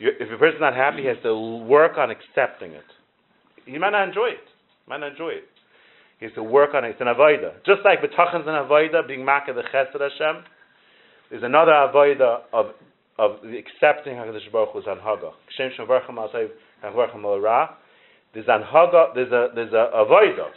[0.00, 2.84] if a person's not happy, he has to work on accepting it.
[3.66, 4.46] He might not enjoy it.
[4.84, 5.48] He might not enjoy it.
[6.18, 6.90] He has to work on it.
[6.90, 7.54] It's an avoida.
[7.66, 10.44] Just like bitachon's an avoida, being makah the chesed Hashem,
[11.30, 12.66] there's another avoida of
[13.18, 15.32] of accepting Hakadosh Baruch Hu's anhaga.
[15.52, 17.70] Kshem shem varcham al varcham al ra.
[18.34, 19.14] There's anhaga.
[19.14, 20.48] There's a there's a avoida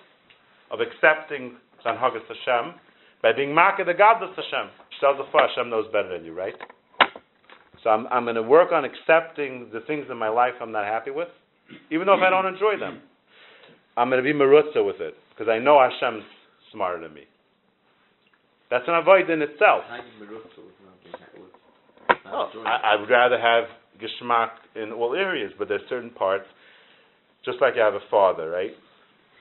[0.72, 2.76] of accepting anhagas Hashem
[3.22, 4.70] by being makah the godless Hashem.
[5.02, 6.54] Hashem knows better than you, right?
[7.84, 10.86] So I'm, I'm going to work on accepting the things in my life I'm not
[10.86, 11.28] happy with,
[11.92, 13.02] even though if I don't enjoy them.
[13.98, 16.24] I'm going to be marutza with it because I know Hashem's
[16.72, 17.24] smarter than me.
[18.70, 19.84] That's an avoid in itself.
[22.26, 23.66] Oh, I, I would rather have
[24.02, 26.46] geschmack in all areas, but there's certain parts,
[27.46, 28.72] just like you have a father, right?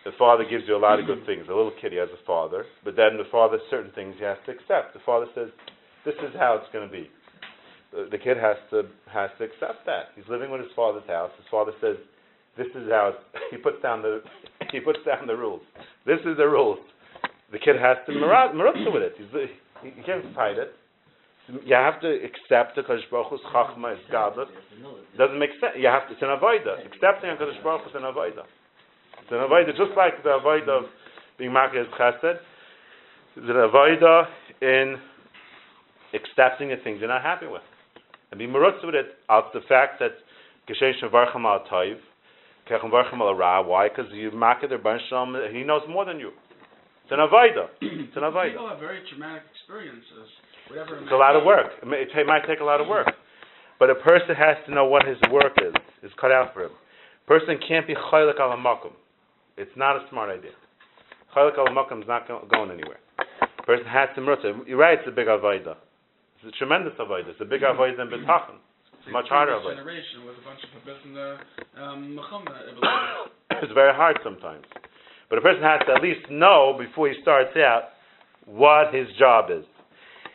[0.04, 1.46] The father gives you a lot of good things.
[1.48, 4.36] A little kid, he has a father, but then the father, certain things he has
[4.46, 4.94] to accept.
[4.94, 5.48] The father says,
[6.04, 7.08] this is how it's going to be
[7.92, 10.16] the kid has to has to accept that.
[10.16, 11.30] He's living with his father's house.
[11.36, 11.96] His father says,
[12.56, 13.12] "This is how."
[13.50, 14.22] he puts down the
[14.70, 15.62] he puts down the rules.
[16.06, 16.78] This is the rules.
[17.52, 19.14] The kid has to marutza with it.
[19.18, 20.72] He, he can't fight it.
[21.64, 24.48] You have to accept the Kadosh Baruch Hu's chachma is godless.
[25.18, 25.74] Doesn't make sense.
[25.76, 26.14] You have to.
[26.14, 26.80] It's an avoida.
[26.86, 28.44] Accepting a Kadosh Baruch is an avoida.
[29.20, 30.84] It's an avoida, just like the avoida of
[31.38, 32.38] being makir chesed.
[33.36, 34.26] It's an avoida
[34.62, 34.96] in
[36.14, 37.62] accepting the things you're not happy with
[38.32, 40.12] and be marutz with it out the fact that
[40.68, 41.96] Geshesh Varcham al Taiv,
[42.68, 43.62] Kechem Varcham al Ra.
[43.62, 43.88] Why?
[43.88, 46.30] Because you market their Shalom, he knows more than you.
[47.04, 47.68] It's an Avaida.
[48.08, 48.22] It's an.
[48.22, 50.28] People have very traumatic experiences.
[50.68, 51.72] Whatever it's a lot of work.
[51.82, 53.08] It, may, it might take a lot of work.
[53.78, 56.70] But a person has to know what his work is, is cut out for him.
[56.70, 58.94] A person can't be chaylik al makom.
[59.56, 60.52] It's not a smart idea.
[61.34, 63.00] Chaylik al makom is not going anywhere.
[63.18, 64.44] A person has to marutz.
[64.66, 65.76] You're right, it's a big avodah.
[66.38, 67.28] It's a tremendous avodah.
[67.28, 68.62] It's a big avodah than bitachon.
[69.02, 69.76] It's much harder avodah.
[69.76, 70.70] Generation with a bunch of
[71.82, 72.18] um,
[73.62, 74.64] It's very hard sometimes,
[75.32, 77.96] but a person has to at least know before he starts out
[78.44, 79.64] what his job is.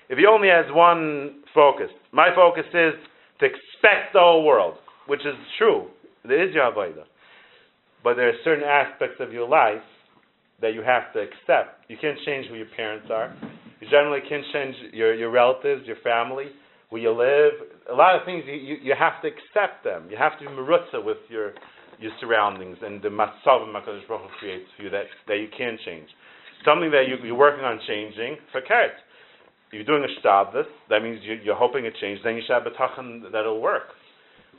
[0.09, 2.93] If he only has one focus, my focus is
[3.39, 4.73] to expect the whole world,
[5.05, 5.85] which is true.
[6.25, 7.05] It is your avodah.
[8.03, 9.85] But there are certain aspects of your life
[10.63, 11.85] that you have to accept.
[11.89, 13.37] You can't change who your parents are.
[13.79, 16.45] You generally can't change your, your relatives, your family,
[16.89, 17.53] where you live.
[17.91, 20.07] A lot of things you, you, you have to accept them.
[20.09, 21.53] You have to be marutza with your
[21.99, 25.77] your surroundings and the matzav Hakadosh Baruch Hu creates for you that, that you can
[25.85, 26.07] change.
[26.65, 28.97] Something that you, you're working on changing, forget.
[29.71, 32.23] You're doing a shtavdus, that means you, you're hoping it changes.
[32.23, 33.89] Then you should have bitachon that it'll work.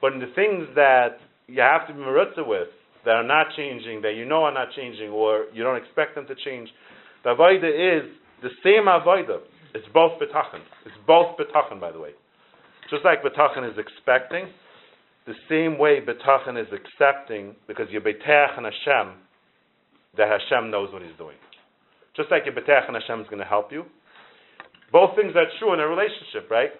[0.00, 2.68] But in the things that you have to be marutza with,
[3.04, 6.26] that are not changing, that you know are not changing, or you don't expect them
[6.26, 6.68] to change,
[7.24, 8.10] the avodah is
[8.42, 9.40] the same avodah.
[9.74, 10.60] It's both bitachon.
[10.84, 12.10] It's both bitachon, by the way.
[12.90, 14.48] Just like bitachon is expecting,
[15.28, 19.14] the same way bitachon is accepting, because you're beteach and Hashem,
[20.16, 21.36] that Hashem knows what He's doing.
[22.16, 23.84] Just like your beteach and Hashem is going to help you.
[24.90, 26.70] Both things are true in a relationship, right?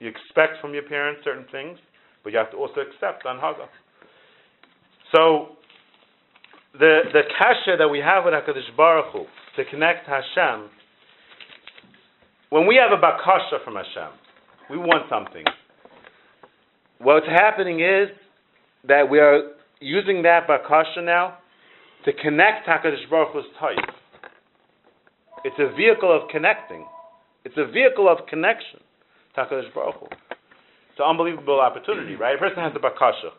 [0.00, 1.78] You expect from your parents certain things,
[2.24, 3.70] but you have to also accept anhaga.
[5.14, 5.56] So
[6.74, 9.26] the the kasha that we have with Hakadosh Baruch Hu
[9.56, 10.70] to connect Hashem.
[12.50, 14.10] When we have a bakasha from Hashem,
[14.70, 15.44] we want something.
[17.02, 18.08] What's happening is
[18.86, 19.50] that we are
[19.80, 21.38] using that bakasha now
[22.04, 23.76] to connect Hakadosh Baruch Hu's type.
[25.44, 26.86] It's a vehicle of connecting.
[27.44, 28.78] It's a vehicle of connection
[29.36, 30.06] Hakadosh Baruch Hu.
[30.06, 32.36] It's an unbelievable opportunity, right?
[32.36, 33.34] A person has a bakasha.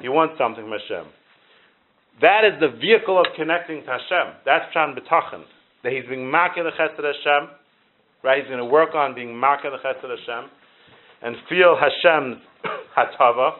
[0.00, 1.12] He wants something from Hashem.
[2.20, 4.34] That is the vehicle of connecting to Hashem.
[4.44, 5.44] That's Shan B'tachin.
[5.84, 7.50] That he's being makir the chesed Hashem,
[8.24, 8.42] right?
[8.42, 10.50] He's going to work on being makir the chesed Hashem,
[11.22, 12.38] and feel Hashem's
[12.96, 13.52] hatava,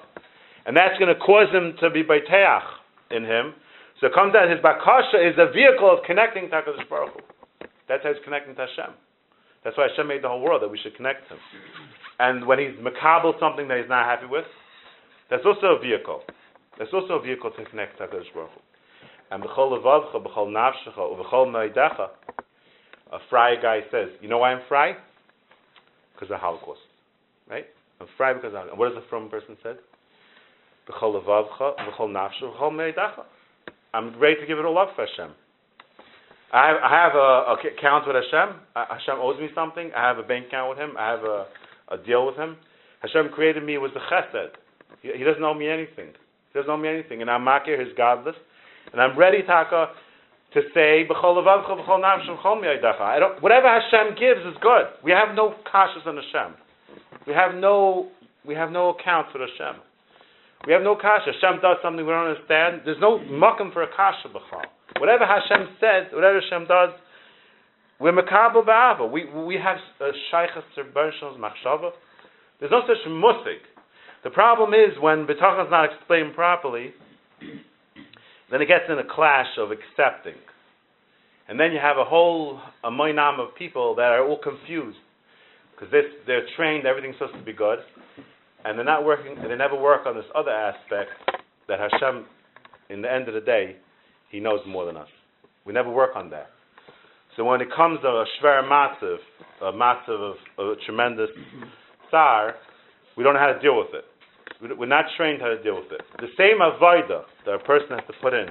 [0.67, 2.63] and that's going to cause him to be beiteach
[3.11, 3.55] in him.
[4.01, 7.21] So it comes out his bakasha is a vehicle of connecting to Hakadosh Baruch Hu.
[7.89, 8.95] That's how he's connecting to Hashem.
[9.63, 11.41] That's why Hashem made the whole world that we should connect to him.
[12.19, 14.45] And when he's makabel something that he's not happy with,
[15.29, 16.23] that's also a vehicle.
[16.79, 18.61] That's also a vehicle to connect to HaKadosh Baruch Hu.
[19.31, 22.09] And b'chol levavcha, b'chol nafshecha, u'b'chol meidecha,
[23.13, 24.95] a fry guy says, you know why I'm fry?
[26.15, 26.81] Because of the Holocaust.
[27.51, 27.67] Right?
[28.01, 29.57] I'm fry because of What does the from person
[32.71, 33.25] meidecha.
[33.93, 35.35] I'm ready to give it all up for Hashem.
[36.53, 38.55] I have, I have a, a account with Hashem.
[38.75, 39.91] Hashem owes me something.
[39.97, 40.97] I have a bank account with Him.
[40.99, 41.47] I have a,
[41.91, 42.57] a deal with Him.
[43.03, 44.51] Hashem created me with the chesed.
[45.03, 46.13] He, he doesn't owe me anything.
[46.53, 47.21] He doesn't owe me anything.
[47.21, 48.37] And I'm makir his godless.
[48.93, 49.91] And I'm ready, Taka,
[50.55, 51.53] to say, whatever
[53.69, 54.87] Hashem gives is good.
[55.05, 56.55] We have no kashas on Hashem.
[57.27, 58.09] We have no
[58.47, 59.81] we have no account for Hashem.
[60.67, 61.33] We have no kasha.
[61.33, 62.83] Hashem does something we don't understand.
[62.85, 64.65] There's no muckum for a kasha b'chal.
[64.99, 66.91] Whatever Hashem says, whatever Hashem does,
[67.99, 69.11] we're makabel ba'ava.
[69.11, 69.79] We we have
[70.33, 71.91] shaychas tzerbershos machshava.
[72.59, 73.63] There's no such musik.
[74.25, 76.93] The problem is when bitachon is not explained properly,
[78.51, 80.35] then it gets in a clash of accepting.
[81.49, 84.99] And then you have a whole a of people that are all confused
[85.81, 85.95] because
[86.27, 87.79] they're trained, everything's supposed to be good,
[88.65, 91.11] and they're not working, and they never work on this other aspect
[91.69, 92.27] that Hashem,
[92.91, 93.77] in the end of the day,
[94.31, 95.09] He knows more than us.
[95.65, 96.51] We never work on that.
[97.37, 99.17] So when it comes to a shver matziv,
[99.63, 101.31] a matziv of, a tremendous
[102.11, 102.57] tsar,
[103.17, 104.05] we don't know how to deal with it.
[104.77, 106.03] We're not trained how to deal with it.
[106.19, 108.47] The same avoida that a person has to put in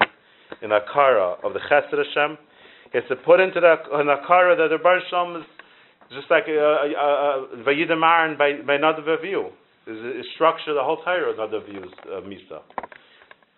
[0.63, 2.37] in a kara of the chesed Hashem,
[2.91, 5.43] he has to put into the in a that the Bar Shalom is
[6.13, 9.51] just like Vayidom Aharon by by Nadav Avihu.
[9.87, 12.61] Is structure the whole Torah Nadav Avihu's uh, misa.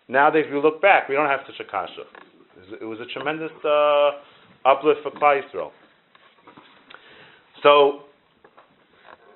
[0.08, 2.02] Nowadays we look back, we don't have such a kasha.
[2.80, 5.70] It was a tremendous uh, uplift for Klal Yisrael.
[7.62, 8.02] So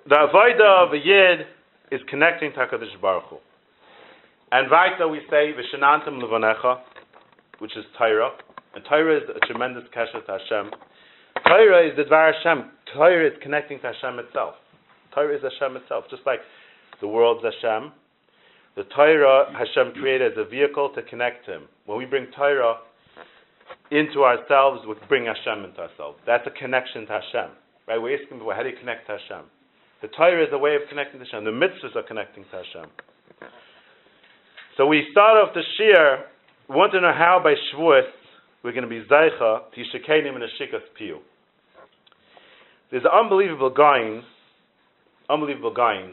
[0.08, 1.46] the avoida of a yid
[1.92, 3.36] is connecting to HaKadosh Baruch Hu.
[4.52, 6.80] And Vaita we say, Vishanantam Levanecha,
[7.58, 8.30] which is Torah.
[8.74, 10.70] And Torah is a tremendous kesher to Hashem.
[11.46, 12.70] Torah is the Dvar Hashem.
[12.94, 14.54] Torah is connecting to Hashem itself.
[15.14, 16.04] Torah is Hashem itself.
[16.10, 16.40] Just like
[17.00, 17.92] the world's Hashem,
[18.76, 21.62] the Torah Hashem created as a vehicle to connect Him.
[21.86, 22.76] When we bring Torah
[23.90, 26.18] into ourselves, we bring Hashem into ourselves.
[26.26, 27.50] That's a connection to Hashem.
[27.88, 27.98] Right?
[27.98, 29.44] We're asking, how do you connect to Hashem?
[30.02, 31.44] The Torah is a way of connecting to Hashem.
[31.44, 32.90] The mitzvahs are connecting to Hashem.
[34.76, 36.24] So we start off the Shir.
[36.68, 38.10] We want to know how by Shavuot
[38.62, 41.18] we're going to be Zaycha Tishakenim and Ashikas Piyu.
[42.90, 44.20] There's an unbelievable guy,
[45.28, 46.08] unbelievable guy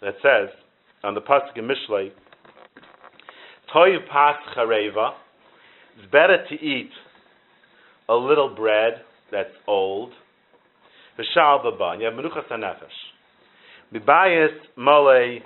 [0.00, 0.48] that says
[1.04, 2.10] on the pasuk in Mishlei,
[3.72, 5.12] Toy pas chareva.
[5.98, 6.90] It's better to eat
[8.08, 10.12] a little bread that's old
[11.18, 11.98] V'shal b'ban.
[11.98, 12.88] You have menuchas hanefesh.
[13.94, 15.40] Bibayis mole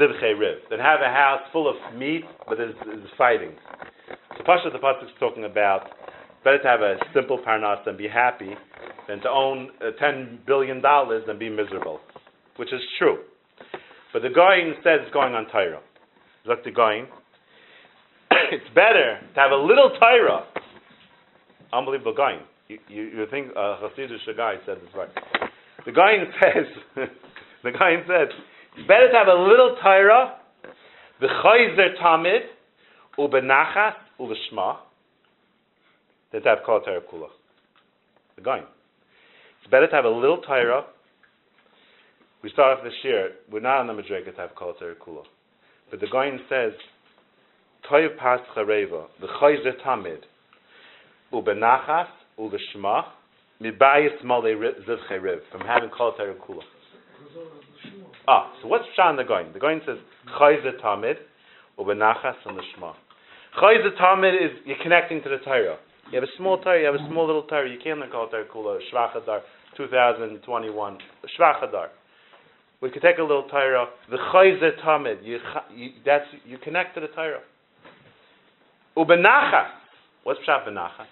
[0.00, 0.58] zivche riv.
[0.70, 3.52] Then have a house full of meat, but there's, there's fighting.
[4.38, 5.90] So Pasha the Pasuk is talking about
[6.42, 8.54] better to have a simple parnas and be happy
[9.08, 12.00] than to own uh, ten billion dollars and be miserable,
[12.56, 13.18] which is true.
[14.12, 15.80] But the Goyin says it's going on Torah.
[16.46, 17.06] Look the Goyin.
[18.30, 20.44] it's better to have a little Torah.
[21.72, 22.42] Unbelievable Goyin.
[22.68, 25.08] You, you, you think uh, Hasidic guy said this right.
[25.84, 27.08] The Goyin says,
[27.62, 28.28] the Goyin says,
[28.76, 30.36] it's better to have a little Torah,
[31.20, 32.40] the Chayzer Tamid,
[33.18, 34.78] ubenachas ulishma,
[36.32, 37.28] than to have Kol Torah Kula.
[38.36, 38.64] The Goyin.
[39.64, 40.84] It's better to have a little Torah.
[42.42, 45.22] We start off this year, we're not on the Madrega to have Kol Torah Kula.
[45.90, 46.74] But the Goyin says,
[47.88, 50.18] Toy Pas Chareva, the Chayzer Tamid,
[51.32, 52.08] ubenachas
[52.38, 53.04] ulishma,
[53.62, 54.54] mibayis mole
[54.86, 56.60] zivche riv, from having Kol Torah Kula.
[58.28, 59.54] Ah, so what's Pshan the Goyin?
[59.54, 59.96] The Goyin says,
[60.38, 61.14] Chayzer Tamid,
[61.78, 62.92] ubenachas ulishma.
[63.58, 65.78] Chayzer Tamid is, you're connecting to the Torah.
[66.12, 68.28] You have a small Torah, you have a small little Torah, you can't learn Kol
[68.28, 69.40] Torah Kula, Shvachadar,
[69.76, 70.98] 2021,
[71.38, 71.88] Shvachadar.
[72.80, 75.38] We could take a little Torah, the Chayzer Tamid, you,
[76.04, 77.40] that's, you connect to the Torah.
[78.96, 79.68] Ubenachas,
[80.24, 81.06] what's Pshat Benachas?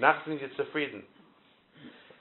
[0.00, 1.02] Benachas means it's a freedom.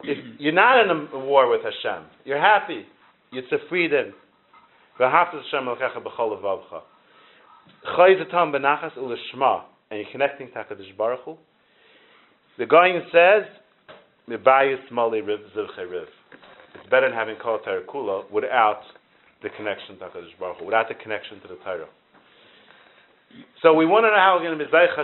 [0.03, 2.85] If you're not in a war with Hashem, you're happy,
[3.31, 4.13] it's a freedom.
[4.99, 6.81] V'haftas Hashem alechecha b'chol levavcha.
[7.97, 11.37] Chayzer Tam Benachas uleshma, and you're connecting to HaKadosh Baruch Hu.
[12.57, 13.45] The Goyin says.
[14.29, 14.43] It's
[16.89, 18.81] better than having Kol Torah Kula without
[19.41, 21.87] the connection to HaKadosh Baruch Hu, without the connection to the Torah.
[23.61, 25.03] So we want to know how we're going to be Zaycha.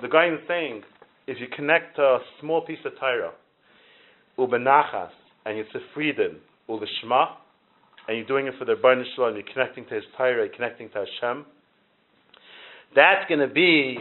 [0.00, 0.82] The Goyin is saying,
[1.26, 3.32] if you connect a small piece of Torah,
[4.38, 5.10] Ubenachas,
[5.46, 7.36] and it's a freedom, Ulishma,
[8.08, 10.88] and you're doing it for the Baruch Shalom, you're connecting to His Torah, you're connecting
[10.90, 11.46] to Hashem,
[12.96, 13.98] that's going to be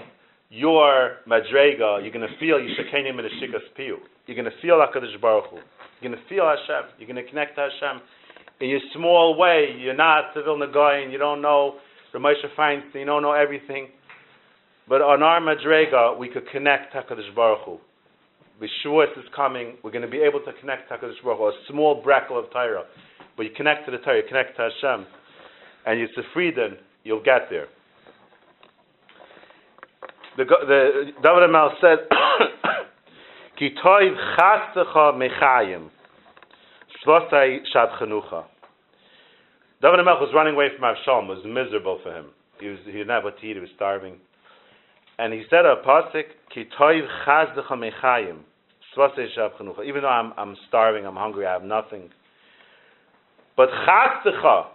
[0.54, 3.97] your madrega, you're going to feel Yishakenim and Shikas Piyu.
[4.28, 5.56] You're going to feel HaKadosh Baruch Hu.
[5.99, 6.91] You're going to feel Hashem.
[6.99, 8.01] You're going to connect to Hashem.
[8.62, 11.80] In your small way, you're not Civil Nagoyin, you don't know
[12.14, 13.88] Ramosha Feinstein, you don't know everything.
[14.88, 17.78] But on our madrega, we could connect HaKadosh Baruch Hu.
[18.62, 21.54] Vishuas is coming, we're going to be able to connect to HaKadosh Baruch Hu, a
[21.68, 22.84] small breckle of Torah.
[23.36, 25.08] But you connect to the Torah, you connect to Hashem,
[25.88, 27.66] and a freedom, you'll get there.
[30.36, 32.00] The, the David Hamelech said,
[33.60, 34.16] "Ki toiv
[35.16, 35.90] mechayim,
[37.06, 38.46] svosai shad chanucha."
[39.82, 41.26] David Hamelech was running away from Avshalom.
[41.26, 42.26] It was miserable for him.
[42.60, 43.56] He was he didn't have what to eat.
[43.56, 44.16] He was starving,
[45.20, 47.08] and he said a pasuk, "Ki toiv
[47.70, 48.40] mechayim,
[48.98, 52.10] svosai shad chanucha." Even though I'm I'm starving, I'm hungry, I have nothing.
[53.56, 54.66] But chastecha,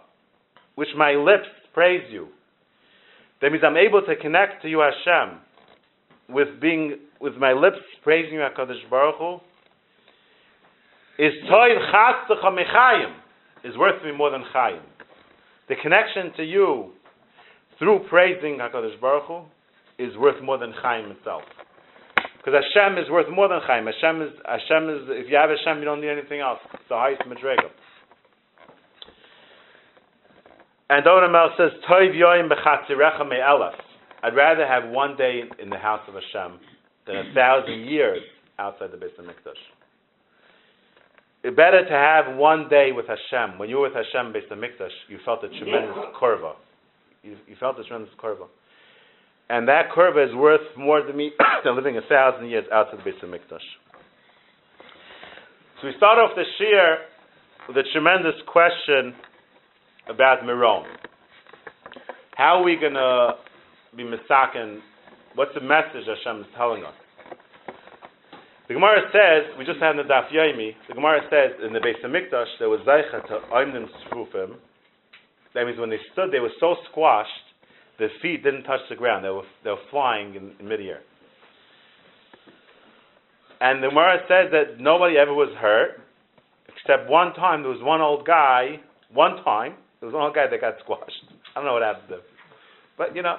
[0.75, 2.29] which my lips praise you.
[3.41, 5.39] That means I'm able to connect to you, Hashem,
[6.29, 9.37] with being with my lips praising Hakadosh Baruch Hu.
[11.23, 13.13] Is mechayim
[13.65, 14.81] is worth me more than chayim.
[15.67, 16.91] The connection to you
[17.77, 19.41] through praising Hakadosh Baruch Hu
[20.03, 21.43] is worth more than chayim itself.
[22.37, 23.85] Because Hashem is worth more than chayim.
[23.85, 26.59] Hashem is Hashem is if you have Hashem, you don't need anything else.
[26.73, 27.69] It's the highest madrega.
[30.89, 33.75] And Donamel says, Toiv yoim bechatzirecha me'elef.
[34.21, 36.59] I'd rather have one day in the house of Hashem
[37.07, 38.19] than a thousand years
[38.57, 39.59] outside the Beis Hamikdash.
[41.43, 43.57] It's better to have one day with Hashem.
[43.57, 46.53] When you were with Hashem Beis Hamikdash, you felt a tremendous kurva.
[47.23, 48.47] You, you felt a tremendous kurva.
[49.49, 51.31] And that kurva is worth more to me
[51.63, 53.65] than living a thousand years outside the Beis Hamikdash.
[55.81, 56.97] So we start off the shir
[57.69, 59.13] with a tremendous question
[60.09, 60.85] about Miron.
[62.35, 63.35] How are we going to
[63.95, 64.79] be misakin?
[65.35, 66.93] What's the message Hashem is telling us?
[68.67, 71.97] The Gemara says, we just had the Daf Yomi, the Gemara says in the Beis
[72.05, 74.57] Hamikdash there was Zaycha to Oimnim Srufim.
[75.55, 77.29] That means when they stood, they were so squashed,
[77.97, 79.25] their feet didn't touch the ground.
[79.25, 81.01] They were, they were flying in, in midair.
[83.59, 86.01] And the Gemara says that nobody ever was hurt,
[86.67, 88.79] except one time there was one old guy,
[89.11, 91.25] one time, there was one old guy that got squashed.
[91.55, 92.21] I don't know what happened to him.
[92.97, 93.37] But, you know,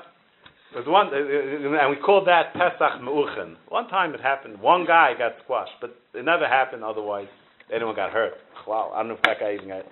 [0.73, 3.57] there was one, uh, uh, and we called that Pesach Me'uchen.
[3.68, 7.29] One time it happened, one guy got squashed, but it never happened otherwise.
[7.75, 8.35] Anyone got hurt.
[8.66, 9.85] Wow, I don't know if that guy even got,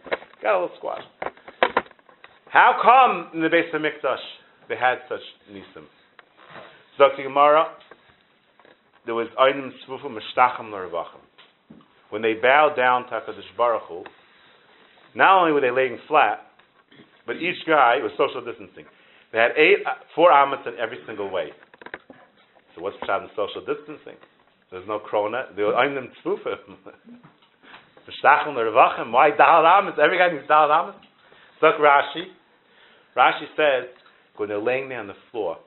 [0.42, 1.06] got a little squashed.
[2.50, 4.16] How come in the Beis Hamikdash
[4.68, 5.20] they had such
[5.50, 5.84] nisim?
[6.96, 7.22] Dr.
[7.24, 7.66] Gemara,
[9.06, 11.20] there was Einim Svufim Meshtachim L'Revachim.
[12.10, 14.04] When they bowed down to HaKadosh Baruch Hu,
[15.14, 16.40] Not only were they laying flat,
[17.26, 18.86] but each guy was social distancing.
[19.32, 21.50] They had eight, uh, four amas in every single way.
[22.74, 24.16] So what's pshat in social distancing?
[24.70, 25.54] There's no krona.
[25.56, 26.76] They were einem tzufim.
[28.06, 29.12] Verstacheln the revachim.
[29.12, 29.94] Why dal amas?
[30.02, 30.94] Every guy needs dal amas.
[31.60, 32.24] Look Rashi.
[33.16, 33.88] Rashi says
[34.36, 35.58] when they're laying there on the floor,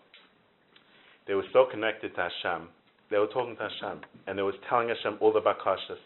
[1.27, 2.67] they were so connected to Hashem.
[3.09, 5.99] They were talking to Hashem, and they was telling Hashem all the bakashas.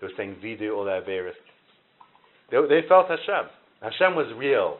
[0.00, 1.38] They were saying vidu all the averis.
[2.50, 3.48] They, they felt Hashem.
[3.80, 4.78] Hashem was real.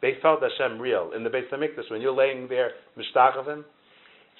[0.00, 3.64] They felt Hashem real in the Beis Hamikdash when you're laying there mishtachavim.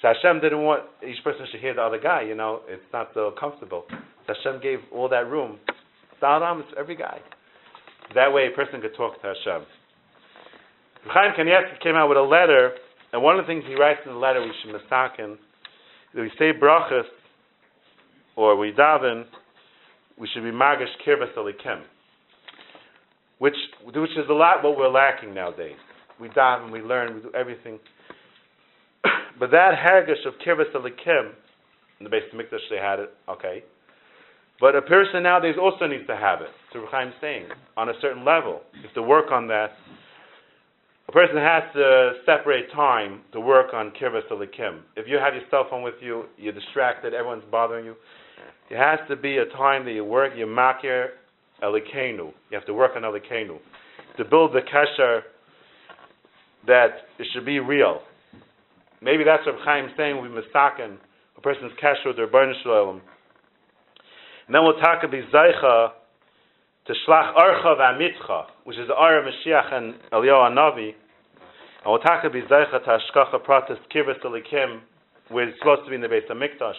[0.01, 2.21] So Hashem didn't want each person should hear the other guy.
[2.21, 3.83] You know, it's not so comfortable.
[3.89, 5.59] So Hashem gave all that room.
[6.21, 7.19] It's every guy.
[8.15, 9.65] That way, a person could talk to Hashem.
[11.07, 12.71] Chaim Kanievsky came out with a letter,
[13.13, 15.37] and one of the things he writes in the letter, we should mistaken,
[16.13, 17.03] that we say brachas,
[18.35, 19.25] or we daven,
[20.19, 21.83] we should be magish kirvas alikim,
[23.39, 25.77] which which is a lot what we're lacking nowadays.
[26.19, 27.79] We dive and we learn, we do everything,
[29.39, 31.31] but that hergish of kirvas alikim,
[31.99, 33.63] in the Beis Hamikdash they had it, okay.
[34.59, 36.49] But a person nowadays also needs to have it.
[36.73, 37.45] So Chaim's saying,
[37.77, 39.69] on a certain level, you have to work on that
[41.09, 44.81] a person has to separate time to work on kirvas alikim.
[44.95, 47.95] If you have your cell phone with you, you're distracted, everyone's bothering you.
[48.69, 51.07] It has to be a time that you work, you makir
[51.63, 52.33] elikenu.
[52.49, 53.57] You have to work on elikenu.
[54.17, 55.21] To build the kesher
[56.67, 58.01] that it should be real.
[59.01, 60.97] Maybe that's what Chaim's saying, we mistaken
[61.37, 62.29] a person's kesher with their
[62.63, 63.01] Shalom.
[64.47, 65.91] And then we'll talk about Zaycha
[66.87, 70.93] to Shlach Archa V'Amitcha, which is the Ara Mashiach and Eliyahu Hanavi,
[71.81, 74.81] and we'll talk about Zaycha to Ashkacha Pratis Kirvas Elikim,
[75.29, 76.73] where it's supposed to be in the Beis Hamikdash.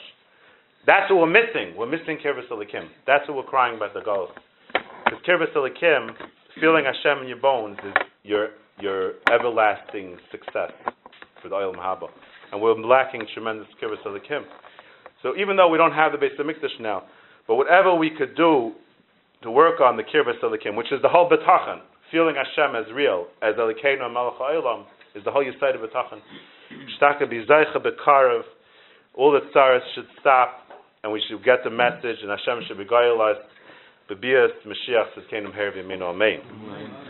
[0.87, 1.75] That's what we're missing.
[1.77, 2.89] We're missing Kirvas Elikim.
[3.07, 4.33] That's what we're crying about the Ghost.
[5.05, 6.11] Because Kirvas Elikim,
[6.61, 8.49] feeling Hashem in your bones, is your
[8.81, 10.73] your everlasting success
[11.43, 12.09] for the oil Mahaba.
[12.53, 14.45] And we're lacking tremendous Kirvas Elikim.
[15.23, 17.05] So even though we don't have the Beis Hamikdash now,
[17.47, 18.73] but whatever we could do
[19.43, 21.81] to work on the kirbas elikim, which is the whole bitachon,
[22.11, 24.85] feeling Hashem as real, as elikeinu and malach ha'olam,
[25.15, 26.21] is the whole yisayid of bitachon.
[27.01, 28.43] Shtaka b'zaycha
[29.15, 30.61] all the tzaras should stop,
[31.03, 33.43] and we should get the message, and Hashem should be goyelized.
[34.11, 37.10] B'bias Mashiach says, Kingdom Her Amen.